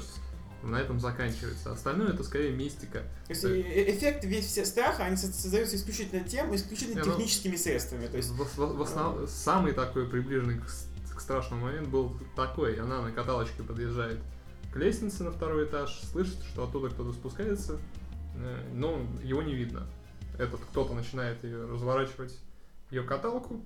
На 0.66 0.78
этом 0.82 1.00
заканчивается. 1.00 1.72
Остальное 1.72 2.10
это 2.14 2.24
скорее 2.24 2.52
мистика. 2.52 3.04
То 3.28 3.30
есть 3.30 3.44
э- 3.44 3.62
э- 3.62 3.96
эффект, 3.96 4.24
весь 4.26 4.46
все 4.48 4.66
страха, 4.66 5.04
они 5.04 5.16
со- 5.16 5.32
создаются 5.32 5.76
исключительно 5.76 6.24
тем, 6.24 6.54
исключительно 6.56 7.02
Не, 7.02 7.06
ну, 7.06 7.12
техническими 7.12 7.56
средствами. 7.56 8.08
То 8.08 8.18
есть, 8.18 8.30
В, 8.30 8.38
в- 8.44 8.78
в 8.78 8.82
основ- 8.82 9.28
Самый 9.30 9.74
такой 9.74 10.08
приближенный 10.10 10.60
к, 10.60 10.66
к 11.16 11.20
страшному 11.22 11.66
момент 11.66 11.88
был 11.90 12.18
такой. 12.36 12.76
Она 12.80 13.02
на 13.02 13.12
каталочке 13.12 13.62
подъезжает 13.64 14.20
к 14.74 14.76
лестнице 14.78 15.24
на 15.24 15.32
второй 15.32 15.66
этаж, 15.66 16.02
слышит, 16.12 16.38
что 16.52 16.64
оттуда 16.66 16.90
кто-то 16.90 17.14
спускается, 17.14 17.80
э, 18.36 18.70
но 18.74 19.06
его 19.24 19.42
не 19.44 19.54
видно. 19.54 19.88
Этот 20.38 20.60
кто-то 20.62 20.94
начинает 20.94 21.44
ее 21.44 21.66
разворачивать, 21.66 22.38
ее 22.92 23.04
каталку, 23.04 23.64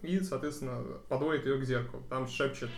и, 0.00 0.20
соответственно, 0.20 0.82
подводит 1.08 1.44
ее 1.44 1.58
к 1.58 1.64
зеркалу. 1.64 2.02
Там 2.08 2.26
шепчет, 2.28 2.70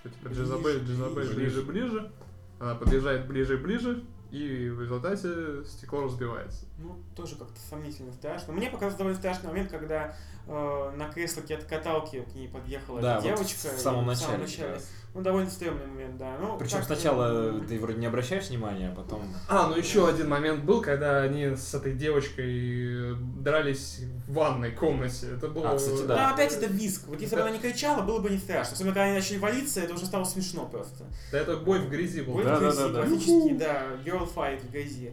что 0.00 0.10
типа 0.10 0.28
Джизабель, 0.28 0.84
Джизабель, 0.84 1.34
ближе, 1.34 1.62
ближе. 1.62 2.12
Она 2.58 2.74
подъезжает 2.74 3.26
ближе 3.26 3.54
и 3.54 3.56
ближе, 3.56 4.04
и 4.30 4.70
в 4.70 4.80
результате 4.80 5.64
стекло 5.64 6.04
разбивается. 6.04 6.64
ну, 6.78 6.96
тоже 7.14 7.36
как-то 7.36 7.60
сомнительно 7.60 8.12
страшно. 8.12 8.54
Мне 8.54 8.70
показался 8.70 8.98
довольно 8.98 9.18
страшный 9.18 9.48
момент, 9.48 9.70
когда 9.70 10.16
э, 10.46 10.92
на 10.96 11.08
кресле 11.08 11.42
от 11.56 11.64
каталки 11.64 12.20
к 12.22 12.34
ней 12.34 12.48
подъехала 12.48 13.00
Да, 13.00 13.14
вот 13.16 13.24
девочка. 13.24 13.68
в 13.76 13.78
самом 13.80 14.06
начале. 14.06 14.46
как 14.46 14.70
раз. 14.74 14.88
Ну, 15.14 15.20
довольно 15.20 15.50
стрёмный 15.50 15.86
момент, 15.86 16.16
да. 16.16 16.38
Ну, 16.40 16.56
Причем 16.56 16.78
так, 16.78 16.86
сначала 16.86 17.58
э, 17.58 17.60
ты 17.68 17.78
вроде 17.78 17.98
не 17.98 18.06
обращаешь 18.06 18.48
внимания, 18.48 18.88
а 18.90 18.94
потом... 18.94 19.22
А, 19.46 19.68
ну 19.68 19.76
еще 19.76 20.08
один 20.08 20.30
момент 20.30 20.64
был, 20.64 20.80
когда 20.80 21.20
они 21.20 21.54
с 21.54 21.74
этой 21.74 21.92
девочкой 21.92 23.14
дрались 23.42 24.00
в 24.26 24.32
ванной 24.32 24.70
комнате. 24.72 25.26
Это 25.36 25.48
было... 25.48 25.72
А, 25.72 25.76
кстати, 25.76 26.00
Ну, 26.00 26.06
да. 26.06 26.32
опять 26.32 26.54
это 26.54 26.64
виск. 26.66 27.06
Вот 27.08 27.20
если 27.20 27.34
бы 27.36 27.42
она 27.42 27.50
не 27.50 27.58
кричала, 27.58 28.02
было 28.02 28.20
бы 28.20 28.30
не 28.30 28.38
страшно. 28.38 28.72
Особенно, 28.72 28.94
когда 28.94 29.04
они 29.04 29.14
начали 29.16 29.36
валиться, 29.36 29.80
это 29.80 29.92
уже 29.94 30.06
стало 30.06 30.24
смешно 30.24 30.64
просто. 30.66 31.04
Да 31.30 31.38
это 31.40 31.58
бой 31.58 31.80
в 31.80 31.90
грязи 31.90 32.22
был. 32.22 32.32
Бой 32.34 32.44
Да, 32.44 32.56
в 32.56 32.60
да, 32.60 32.66
грязи, 32.66 32.78
да, 32.78 32.88
да. 32.88 33.02
классический, 33.06 33.54
да, 33.54 33.82
girl 34.06 34.34
fight 34.34 34.60
в 34.66 34.70
грязи. 34.70 35.12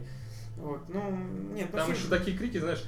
Вот, 0.56 0.80
ну, 0.88 1.10
нет, 1.54 1.68
ну, 1.72 1.78
Там 1.78 1.86
фильм- 1.88 1.98
еще 1.98 2.08
такие 2.08 2.36
крики, 2.38 2.58
знаешь, 2.58 2.84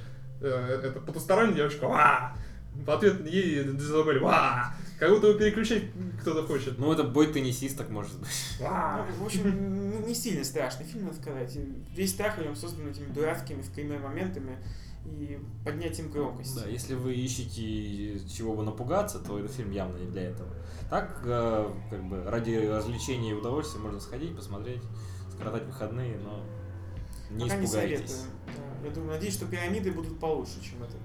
это 0.47 0.99
потусторонняя 0.99 1.55
девочка, 1.55 1.87
ва! 1.87 2.33
В 2.75 2.89
ответ 2.89 3.25
ей 3.27 3.63
Дизабель, 3.63 4.19
ва! 4.19 4.73
Как 4.99 5.09
будто 5.09 5.27
его 5.27 5.37
переключать 5.39 5.83
кто-то 6.21 6.43
хочет. 6.47 6.77
Ну, 6.79 6.91
это 6.93 7.03
бой 7.03 7.27
теннисисток, 7.31 7.89
может 7.89 8.17
быть. 8.19 8.29
Ну, 8.59 9.23
в 9.23 9.25
общем, 9.25 9.91
не- 9.91 10.07
не 10.07 10.15
сильно 10.15 10.43
страшный 10.43 10.85
фильм, 10.85 11.05
надо 11.05 11.17
сказать. 11.17 11.57
Весь 11.95 12.11
страх 12.11 12.37
в 12.37 12.41
нем 12.41 12.55
создан 12.55 12.87
этими 12.89 13.07
дурацкими 13.13 13.61
вкойными 13.61 13.97
моментами 13.99 14.57
и 15.05 15.37
поднятием 15.65 16.09
громкости. 16.09 16.59
Да, 16.63 16.69
если 16.69 16.93
вы 16.95 17.13
ищете 17.13 18.19
чего 18.29 18.55
бы 18.55 18.63
напугаться, 18.63 19.19
то 19.19 19.37
этот 19.37 19.51
фильм 19.51 19.71
явно 19.71 19.97
не 19.97 20.07
для 20.09 20.23
этого. 20.29 20.49
Так, 20.89 21.21
э, 21.25 21.69
как 21.89 22.03
бы, 22.05 22.23
ради 22.23 22.55
развлечения 22.67 23.31
и 23.31 23.33
удовольствия 23.33 23.81
можно 23.81 23.99
сходить, 23.99 24.35
посмотреть, 24.35 24.81
скоротать 25.35 25.65
выходные, 25.65 26.17
но 26.19 26.43
не 27.31 27.43
Пока 27.49 27.57
не 27.57 27.65
испугайтесь. 27.65 28.11
советую. 28.11 28.31
Да, 28.47 28.72
Я 28.83 28.89
думаю, 28.89 29.13
надеюсь, 29.13 29.35
что 29.35 29.45
пирамиды 29.45 29.91
будут 29.91 30.19
получше, 30.19 30.61
чем 30.61 30.83
этот. 30.83 30.99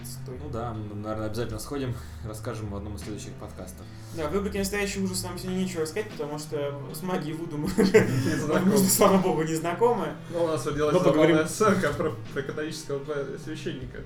отстой. 0.00 0.36
Ну 0.42 0.50
да, 0.50 0.72
мы, 0.72 0.96
наверное, 0.96 1.26
обязательно 1.26 1.60
сходим, 1.60 1.94
расскажем 2.24 2.70
в 2.70 2.76
одном 2.76 2.96
из 2.96 3.02
следующих 3.02 3.32
подкастов. 3.34 3.86
Да, 4.16 4.28
в 4.28 4.34
рубрике 4.34 4.58
«Настоящий 4.58 5.00
ужас» 5.00 5.22
нам 5.22 5.38
сегодня 5.38 5.58
нечего 5.60 5.82
рассказать, 5.82 6.10
потому 6.10 6.38
что 6.38 6.80
с 6.92 7.02
магией 7.02 7.34
Вуду 7.34 7.58
мы, 7.58 7.68
слава 8.88 9.18
богу, 9.18 9.42
не 9.44 9.54
знакомы. 9.54 10.08
Ну, 10.30 10.44
у 10.44 10.46
нас 10.48 10.66
родилась 10.66 10.92
Ну, 10.94 11.00
забавная 11.00 11.46
сценка 11.46 11.92
про, 11.92 12.10
про 12.32 12.42
католического 12.42 13.04
священника. 13.38 14.00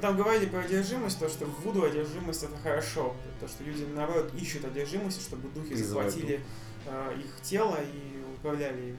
Там 0.00 0.16
говорили 0.16 0.46
про 0.46 0.60
одержимость, 0.60 1.18
то, 1.18 1.28
что 1.28 1.46
в 1.46 1.60
Вуду 1.64 1.84
одержимость 1.84 2.42
это 2.42 2.56
хорошо. 2.62 3.16
То, 3.40 3.48
что 3.48 3.64
люди, 3.64 3.86
наоборот, 3.94 4.30
ищут 4.34 4.64
одержимость, 4.64 5.22
чтобы 5.22 5.48
духи 5.48 5.74
захватили 5.74 6.40
э, 6.86 7.12
их 7.18 7.42
тело 7.42 7.78
и 7.80 8.22
управляли 8.36 8.90
им. 8.90 8.96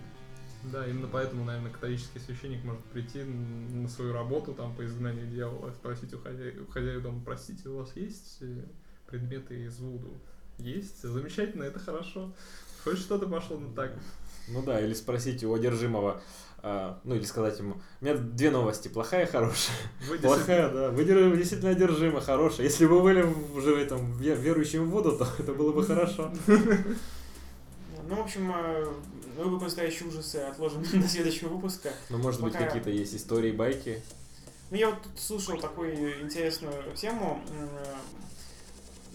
Да, 0.71 0.87
именно 0.87 1.07
поэтому, 1.07 1.43
наверное, 1.45 1.71
католический 1.71 2.19
священник 2.19 2.63
может 2.63 2.83
прийти 2.85 3.23
на 3.23 3.87
свою 3.87 4.13
работу 4.13 4.53
там 4.53 4.75
по 4.75 4.85
изгнанию 4.85 5.27
дьявола, 5.27 5.71
спросить 5.71 6.13
у 6.13 6.19
хозяина, 6.19 6.63
у 6.63 6.71
хозяина 6.71 7.01
дома, 7.01 7.21
простите, 7.23 7.69
у 7.69 7.77
вас 7.77 7.95
есть 7.95 8.37
э, 8.41 8.63
предметы 9.07 9.65
из 9.65 9.77
Вуду? 9.79 10.13
Есть? 10.57 11.03
Замечательно, 11.03 11.63
это 11.63 11.79
хорошо. 11.79 12.33
Хоть 12.83 12.99
что-то 12.99 13.27
пошло 13.27 13.57
не 13.57 13.73
так. 13.75 13.93
Ну 14.47 14.61
да, 14.63 14.79
или 14.79 14.93
спросить 14.93 15.43
у 15.43 15.53
одержимого, 15.53 16.21
а, 16.59 16.99
ну 17.03 17.15
или 17.15 17.23
сказать 17.23 17.57
ему, 17.59 17.81
у 18.01 18.05
меня 18.05 18.15
две 18.15 18.51
новости, 18.51 18.87
плохая 18.87 19.25
и 19.25 19.29
хорошая. 19.29 19.75
Вы 20.07 20.19
Плохая, 20.19 20.71
да, 20.71 20.89
вы 20.91 21.03
действительно 21.03 21.71
одержимы, 21.71 22.21
хорошая. 22.21 22.65
Если 22.65 22.85
бы 22.85 23.01
вы 23.01 23.03
были 23.03 23.23
уже 23.55 23.75
этом, 23.75 24.17
ве- 24.17 24.39
верующим 24.39 24.85
в 24.85 24.89
воду, 24.89 25.17
то 25.17 25.27
это 25.37 25.53
было 25.53 25.73
бы 25.73 25.83
хорошо. 25.83 26.31
Ну, 28.07 28.15
в 28.15 28.19
общем, 28.21 28.51
э, 28.55 28.93
рубрику 29.37 29.63
«Настоящие 29.65 30.07
ужасы» 30.07 30.37
отложим 30.37 30.83
до 31.01 31.07
следующего 31.07 31.49
выпуска. 31.49 31.91
Ну, 32.09 32.17
может 32.17 32.41
быть, 32.41 32.53
Пока- 32.53 32.65
какие-то 32.65 32.89
есть 32.89 33.15
истории, 33.15 33.51
байки. 33.51 34.01
Ну, 34.71 34.77
я 34.77 34.89
вот 34.89 35.01
тут 35.01 35.19
слушал 35.19 35.59
такую 35.59 36.21
интересную 36.23 36.95
тему. 36.95 37.41
Э, 37.49 37.95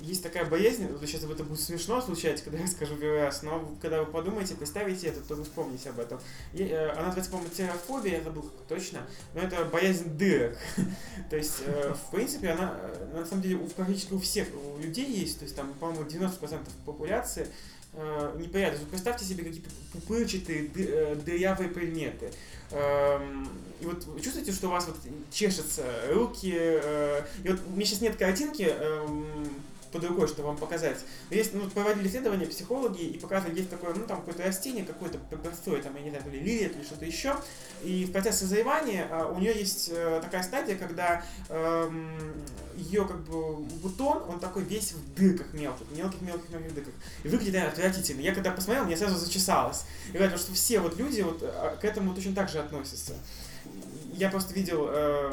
Есть 0.03 0.23
такая 0.23 0.47
боязнь, 0.47 0.87
вот 0.89 1.01
сейчас 1.07 1.25
это 1.25 1.45
будет 1.45 1.61
смешно 1.61 2.01
случать, 2.01 2.43
когда 2.43 2.59
я 2.59 2.67
скажу 2.67 2.97
первый 2.97 3.21
раз, 3.23 3.43
но 3.43 3.77
когда 3.83 4.03
вы 4.03 4.11
подумаете, 4.11 4.55
представите 4.55 5.09
это, 5.09 5.21
то 5.21 5.35
вы 5.35 5.45
вспомните 5.45 5.91
об 5.91 5.99
этом. 5.99 6.19
И, 6.55 6.63
э, 6.63 6.89
она 6.93 7.03
называется, 7.09 7.31
по-моему, 7.31 7.53
терафобия, 7.55 8.17
я 8.19 8.25
забыл 8.25 8.51
точно, 8.67 9.01
но 9.35 9.43
это 9.43 9.63
боязнь 9.67 10.17
дырок. 10.17 10.57
то 11.31 11.37
есть, 11.37 11.59
в 11.67 12.11
принципе, 12.13 12.49
она 12.49 12.81
на 13.13 13.27
самом 13.27 13.43
деле 13.43 13.57
у, 13.57 13.67
практически 13.67 14.15
у 14.15 14.19
всех 14.21 14.49
у 14.55 14.79
людей 14.79 15.05
есть, 15.07 15.39
то 15.39 15.45
есть 15.45 15.55
там, 15.55 15.75
по-моему, 15.75 16.05
90% 16.05 16.61
популяции 16.87 17.47
э, 17.95 18.37
неприятно. 18.39 18.79
Вот 18.81 18.89
представьте 18.91 19.25
себе 19.25 19.45
какие-то 19.45 19.71
пупырчатые, 19.93 20.71
э, 20.75 21.15
дырявые 21.25 21.69
предметы. 21.71 22.31
Эм, 22.71 23.49
И 23.81 23.85
вот 23.87 24.05
чувствуете, 24.23 24.53
что 24.53 24.69
у 24.69 24.71
вас 24.71 24.87
вот 24.87 24.97
чешутся 25.31 25.85
руки. 26.13 26.55
э, 26.55 27.23
И 27.45 27.49
вот 27.49 27.61
у 27.67 27.71
меня 27.77 27.87
сейчас 27.87 28.01
нет 28.03 28.17
картинки 28.17 28.63
эм, 28.63 29.49
под 29.93 30.05
рукой, 30.05 30.29
чтобы 30.29 30.49
вам 30.49 30.57
показать. 30.57 30.99
Есть, 31.31 31.55
ну, 31.55 31.69
проводили 31.71 32.09
исследования 32.09 32.47
психологи 32.47 33.03
и 33.03 33.19
показывали, 33.19 33.59
есть 33.59 33.71
такое, 33.71 33.95
ну, 33.95 34.07
там 34.07 34.19
какое-то 34.19 34.45
растение, 34.45 34.85
какое-то 34.85 35.19
простое, 35.19 35.83
там, 35.83 35.95
я 35.97 36.03
не 36.03 36.11
знаю, 36.11 36.25
то 36.25 36.31
ли 36.31 36.41
лилия, 36.41 36.69
то 36.69 36.79
ли 36.79 36.85
что-то 36.85 37.05
еще. 37.05 37.37
И 37.83 38.05
в 38.05 38.13
процессе 38.13 38.39
созревания 38.39 39.09
а, 39.11 39.27
у 39.27 39.39
нее 39.39 39.53
есть 39.57 39.91
э, 39.93 40.21
такая 40.23 40.43
стадия, 40.43 40.77
когда 40.77 41.25
ее 42.77 43.07
как 43.07 43.21
бы 43.25 43.57
бутон, 43.83 44.23
он 44.29 44.41
такой 44.41 44.63
весь 44.65 44.93
в 44.93 45.15
дырках 45.15 45.53
мелких, 45.53 45.87
мелких-мелких-мелких 45.91 46.75
дырках. 46.75 46.95
И 47.25 47.29
выглядит 47.29 47.57
она 47.57 47.69
отвратительно. 47.69 48.21
Я 48.21 48.35
когда 48.35 48.51
посмотрел, 48.51 48.85
мне 48.85 48.97
сразу 48.97 49.17
зачесалось. 49.17 49.85
И 50.09 50.13
говорят, 50.13 50.39
что 50.39 50.53
все 50.53 50.81
вот 50.81 50.97
люди 50.97 51.21
вот 51.21 51.43
а, 51.43 51.77
к 51.77 51.85
этому 51.85 52.15
точно 52.15 52.35
так 52.35 52.49
же 52.49 52.59
относятся. 52.59 53.15
Я 54.13 54.31
просто 54.31 54.55
видел 54.55 54.89
э, 54.91 55.31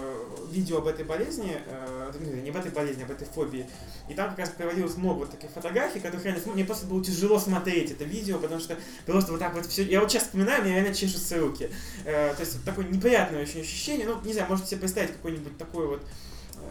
видео 0.51 0.77
об 0.77 0.87
этой 0.87 1.05
болезни, 1.05 1.57
э, 1.65 2.11
ну, 2.19 2.41
не 2.41 2.49
об 2.49 2.55
этой 2.55 2.71
болезни, 2.71 3.03
об 3.03 3.11
этой 3.11 3.27
фобии. 3.27 3.65
И 4.09 4.13
там 4.13 4.29
как 4.29 4.39
раз 4.39 4.49
приводилось 4.49 4.97
много 4.97 5.19
вот 5.19 5.31
таких 5.31 5.49
фотографий, 5.51 5.99
которых 5.99 6.25
реально, 6.25 6.41
ну, 6.45 6.53
мне 6.53 6.63
просто 6.63 6.85
было 6.87 7.03
тяжело 7.03 7.39
смотреть 7.39 7.91
это 7.91 8.03
видео, 8.03 8.37
потому 8.39 8.59
что 8.59 8.77
просто 9.05 9.31
вот 9.31 9.39
так 9.39 9.53
вот 9.53 9.65
все. 9.65 9.83
Я 9.83 9.99
вот 9.99 10.11
сейчас 10.11 10.23
вспоминаю, 10.23 10.63
мне 10.63 10.73
реально 10.73 10.93
чешутся 10.93 11.39
руки. 11.39 11.69
Э, 12.05 12.33
то 12.33 12.41
есть 12.41 12.63
такое 12.63 12.85
неприятное 12.85 13.41
очень 13.41 13.61
ощущение. 13.61 14.07
Ну, 14.07 14.21
не 14.23 14.33
знаю, 14.33 14.49
можете 14.49 14.69
себе 14.69 14.81
представить 14.81 15.11
какой-нибудь 15.11 15.57
такой 15.57 15.87
вот 15.87 16.01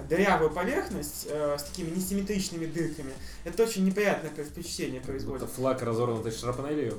дырявую 0.08 0.50
поверхность 0.50 1.26
э, 1.28 1.56
с 1.58 1.62
такими 1.64 1.90
несимметричными 1.90 2.66
дырками. 2.66 3.12
Это 3.44 3.62
очень 3.62 3.84
неприятное 3.84 4.30
впечатление 4.44 5.00
производит. 5.00 5.44
Это 5.44 5.52
флаг, 5.52 5.82
разорванный 5.82 6.30
шрапнелью. 6.30 6.98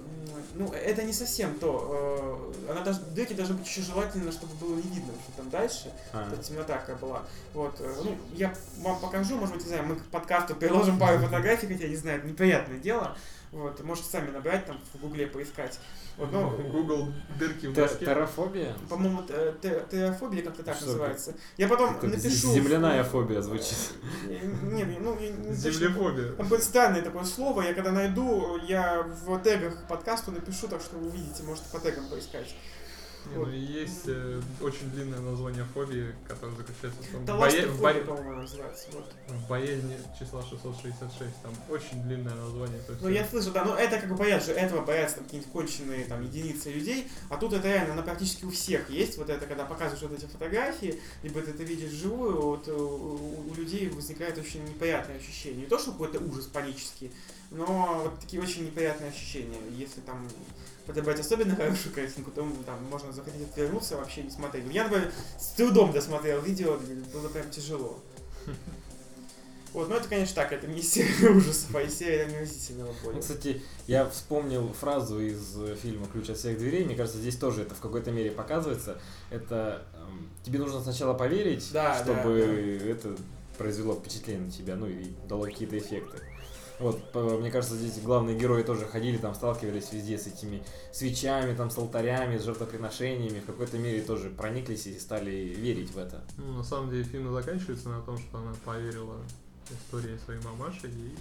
Ну, 0.56 0.72
это 0.72 1.04
не 1.04 1.14
совсем 1.14 1.56
то. 1.60 2.54
Э, 2.68 2.72
Она 2.72 2.82
даже, 2.82 3.02
дырки 3.02 3.34
должны 3.34 3.56
быть 3.56 3.68
еще 3.68 3.82
желательно, 3.82 4.32
чтобы 4.32 4.54
было 4.56 4.76
не 4.76 4.82
видно, 4.82 5.14
что 5.24 5.38
там 5.38 5.50
дальше. 5.50 5.92
А, 6.14 6.36
темнота 6.38 6.78
какая 6.78 6.96
была. 6.96 7.24
Вот. 7.54 7.76
э, 7.80 7.94
Ну, 8.04 8.18
я 8.34 8.54
вам 8.80 9.00
покажу, 9.00 9.36
может 9.38 9.56
быть, 9.56 9.64
не 9.66 9.70
знаю, 9.70 9.86
мы 9.86 9.96
к 9.96 10.04
подкасту 10.06 10.56
приложим 10.56 10.98
пару 11.00 11.20
фотографий, 11.24 11.68
хотя 11.68 11.88
не 11.88 11.96
знаю, 11.96 12.20
это 12.20 12.28
неприятное 12.28 12.78
дело. 12.80 13.16
Вот, 13.52 13.82
можете 13.84 14.10
сами 14.10 14.30
набрать, 14.32 14.66
там 14.66 14.78
в 14.94 15.00
гугле 15.00 15.28
поискать. 15.28 15.80
Вот, 16.18 16.32
но, 16.34 16.50
Google 16.50 17.14
дырки 17.40 17.68
в 17.68 17.76
те- 17.76 17.82
башке. 17.82 18.06
Терафобия? 18.06 18.76
по-моему, 18.90 19.24
т- 19.24 19.56
терафобия 19.90 20.44
как-то 20.44 20.64
так 20.64 20.76
Что 20.76 20.88
называется. 20.88 21.36
Я 21.58 21.68
потом 21.68 21.94
Как 21.96 22.04
напишу... 22.04 22.54
Земляная 22.54 23.04
фобия 23.04 23.42
звучит. 23.42 23.78
Не, 24.26 24.84
не, 24.84 25.00
ну, 25.00 25.18
Землефобия. 25.54 26.34
Там 26.34 26.48
будет 26.48 26.64
странное 26.64 27.02
такое 27.02 27.24
слово, 27.24 27.62
я 27.62 27.74
когда 27.74 27.92
найду, 27.92 28.58
я 28.68 29.04
в 29.04 29.40
тегах 29.42 29.88
подкасту 29.88 30.32
напишу, 30.32 30.68
так 30.68 30.82
что 30.82 30.98
вы 30.98 31.08
увидите, 31.08 31.44
можете 31.44 31.70
по 31.72 31.80
тегам 31.80 32.10
поискать. 32.10 32.54
Не, 33.32 33.36
ну 33.46 33.50
есть 33.52 34.04
э, 34.08 34.42
очень 34.62 34.90
длинное 34.92 35.20
название 35.20 35.66
фобии, 35.74 36.13
которое 36.28 36.56
заключается 36.56 37.02
в 37.04 37.12
том, 37.12 37.26
боя- 37.26 37.28
Талашка 37.28 37.68
в, 37.68 37.82
боя- 37.82 38.04
по-моему, 38.06 38.42
называется. 38.42 38.88
Вот. 38.94 39.13
в 39.28 39.48
боязни 39.48 39.98
числа 40.20 40.42
666. 40.44 41.42
Там 41.44 41.52
очень 41.70 42.02
длинное 42.04 42.34
название. 42.36 42.80
То 42.84 42.92
есть, 42.94 43.04
Ну, 43.04 43.10
я 43.10 43.26
слышу, 43.26 43.52
да, 43.52 43.66
ну 43.66 43.74
это 43.74 44.00
как 44.00 44.10
бы 44.10 44.16
боятся, 44.16 44.52
этого 44.54 44.84
боятся 44.86 45.18
там 45.18 45.26
какие-нибудь 45.26 45.52
конченые 45.52 46.06
там 46.06 46.22
единицы 46.24 46.72
людей, 46.72 47.08
а 47.30 47.38
тут 47.38 47.54
это 47.54 47.68
реально, 47.68 47.94
она 47.94 48.02
практически 48.04 48.46
у 48.46 48.52
всех 48.52 48.90
есть, 48.90 49.18
вот 49.18 49.30
это, 49.30 49.46
когда 49.46 49.66
показываешь 49.66 50.04
вот 50.04 50.13
эти 50.18 50.26
фотографии, 50.30 51.00
либо 51.24 51.42
ты 51.42 51.52
это 51.52 51.63
видишь 51.63 51.92
вживую, 51.92 52.42
вот 52.42 52.68
э, 52.68 52.72
у, 52.74 53.50
у 53.52 53.54
людей 53.56 53.90
возникает 53.90 54.38
очень 54.38 54.63
неприятное 54.63 55.18
ощущение. 55.18 55.62
Не 55.62 55.66
то, 55.68 55.78
что 55.80 55.92
какой-то 55.92 56.20
ужас 56.20 56.46
панический, 56.46 57.12
но 57.52 58.02
вот 58.04 58.20
такие 58.20 58.42
очень 58.42 58.66
неприятные 58.66 59.10
ощущения. 59.10 59.58
Если 59.72 60.02
там 60.02 60.28
подобрать 60.86 61.20
особенно 61.20 61.56
хорошую 61.56 61.94
картинку, 61.94 62.32
то 62.32 62.48
там 62.66 62.84
можно 62.90 63.12
захотеть 63.12 63.44
отвернуться, 63.50 63.98
вообще 63.98 64.24
не 64.24 64.30
смотреть. 64.32 64.66
Я, 64.72 64.84
например, 64.86 65.12
с 65.40 65.50
трудом 65.52 65.92
досмотрел 65.92 66.42
видео, 66.42 66.78
было 67.14 67.28
прям 67.30 67.50
тяжело. 67.50 68.00
Вот, 69.74 69.90
ну 69.90 69.96
это, 69.96 70.08
конечно, 70.08 70.34
так, 70.34 70.54
это 70.54 70.66
не 70.66 70.80
из 70.80 70.92
серии 70.92 71.28
ужасов, 71.28 71.76
а 71.76 71.82
из 71.82 71.96
серии 71.98 72.20
омерзительного 72.20 72.94
Ну, 72.94 73.10
поля. 73.12 73.20
кстати, 73.20 73.62
я 73.86 74.10
вспомнил 74.10 74.72
фразу 74.74 75.20
из 75.20 75.56
э, 75.62 75.76
фильма 75.76 76.08
«Ключ 76.08 76.30
от 76.30 76.38
всех 76.38 76.58
дверей». 76.58 76.86
Мне 76.86 76.96
кажется, 76.96 77.20
здесь 77.20 77.36
тоже 77.36 77.64
это 77.64 77.76
в 77.76 77.80
какой-то 77.82 78.10
мере 78.12 78.32
показывается. 78.32 79.00
Это 79.30 79.86
эм, 79.94 80.30
тебе 80.44 80.58
нужно 80.60 80.82
сначала 80.82 81.14
поверить, 81.14 81.70
Да, 81.74 82.02
чтобы 82.02 82.80
это 82.86 83.16
произвело 83.58 83.94
впечатление 83.96 84.46
на 84.46 84.52
тебя, 84.52 84.76
ну 84.78 84.88
и 84.88 85.12
дало 85.28 85.44
какие-то 85.46 85.78
эффекты. 85.78 86.18
Вот, 86.80 87.12
по- 87.12 87.38
мне 87.40 87.50
кажется, 87.50 87.76
здесь 87.76 88.00
главные 88.04 88.38
герои 88.38 88.62
тоже 88.62 88.86
ходили, 88.86 89.18
там 89.18 89.34
сталкивались 89.34 89.92
везде 89.92 90.18
с 90.20 90.28
этими 90.28 90.63
свечами, 90.94 91.56
там 91.56 91.72
с 91.72 91.78
алтарями, 91.78 92.38
с 92.38 92.44
жертвоприношениями, 92.44 93.40
в 93.40 93.46
какой-то 93.46 93.78
мере 93.80 94.02
тоже 94.02 94.30
прониклись 94.30 94.86
и 94.86 95.00
стали 95.00 95.32
верить 95.32 95.90
в 95.92 95.98
это. 95.98 96.24
Ну, 96.38 96.54
на 96.54 96.63
самом 96.63 96.92
деле 96.92 97.04
фильм 97.04 97.34
заканчивается 97.34 97.90
на 97.90 98.02
том, 98.02 98.18
что 98.20 98.38
она 98.38 98.54
поверила 98.63 99.18
истории 99.72 100.18
своей 100.24 100.40
мамаши 100.42 100.88
и 100.88 101.16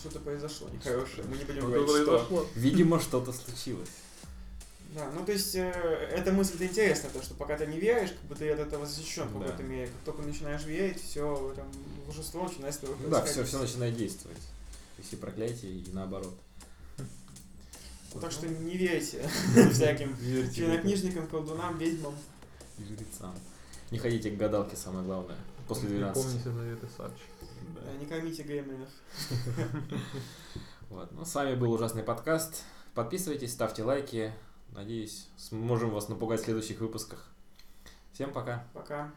Что-то 0.00 0.20
произошло 0.20 0.68
нехорошее. 0.70 1.24
Мы 1.28 1.36
не 1.36 1.44
будем 1.44 1.60
что-то 1.60 1.66
говорить, 1.76 1.88
что. 2.02 2.04
произошло. 2.06 2.46
Видимо, 2.54 3.00
что-то 3.00 3.32
случилось. 3.32 3.88
Да, 4.94 5.10
ну 5.14 5.26
то 5.26 5.32
есть 5.32 5.54
э, 5.56 5.70
эта 6.10 6.32
мысль-то 6.32 6.64
интересна, 6.66 7.10
то, 7.12 7.20
что 7.22 7.34
пока 7.34 7.58
ты 7.58 7.66
не 7.66 7.78
веришь, 7.78 8.10
как 8.12 8.22
бы 8.30 8.34
ты 8.34 8.50
от 8.50 8.60
этого 8.60 8.86
защищен 8.86 9.28
Да. 9.34 9.40
какой-то 9.40 9.62
мере. 9.62 9.88
Как 9.88 10.14
только 10.14 10.22
начинаешь 10.26 10.64
верить, 10.64 11.02
все, 11.02 11.52
там, 11.54 11.66
божество 12.06 12.44
начинает 12.44 12.74
с 12.74 12.78
тобой 12.78 12.96
да, 13.10 13.22
все, 13.24 13.44
все 13.44 13.58
начинает 13.58 13.94
действовать. 13.94 14.38
И 14.98 15.02
все 15.02 15.16
проклятия, 15.16 15.68
и 15.68 15.84
наоборот. 15.92 16.34
Ну, 18.14 18.20
так 18.20 18.32
что 18.32 18.48
не 18.48 18.76
верьте 18.76 19.28
всяким 19.72 20.16
чернокнижникам, 20.52 21.26
колдунам, 21.26 21.76
ведьмам. 21.76 22.14
и 22.78 22.84
жрецам. 22.84 23.34
Не 23.90 23.98
ходите 23.98 24.30
к 24.30 24.36
гадалке, 24.38 24.74
самое 24.76 25.04
главное. 25.04 25.36
После 25.68 25.88
Не 25.90 25.96
12. 25.96 26.22
помните 26.22 26.50
заветы 26.50 26.86
Сарчи. 26.96 27.22
Да. 27.74 27.80
Да, 27.84 27.92
Не 27.98 28.06
кормите 28.06 28.42
гремлинов. 28.42 28.88
Вот. 30.88 31.10
Ну, 31.12 31.24
с 31.24 31.34
вами 31.34 31.56
был 31.56 31.72
ужасный 31.72 32.04
подкаст. 32.04 32.62
Подписывайтесь, 32.94 33.52
ставьте 33.52 33.82
лайки. 33.82 34.32
Надеюсь, 34.70 35.26
сможем 35.36 35.90
вас 35.90 36.08
напугать 36.08 36.40
в 36.40 36.44
следующих 36.44 36.78
выпусках. 36.78 37.28
Всем 38.12 38.32
пока. 38.32 38.64
Пока. 38.72 39.12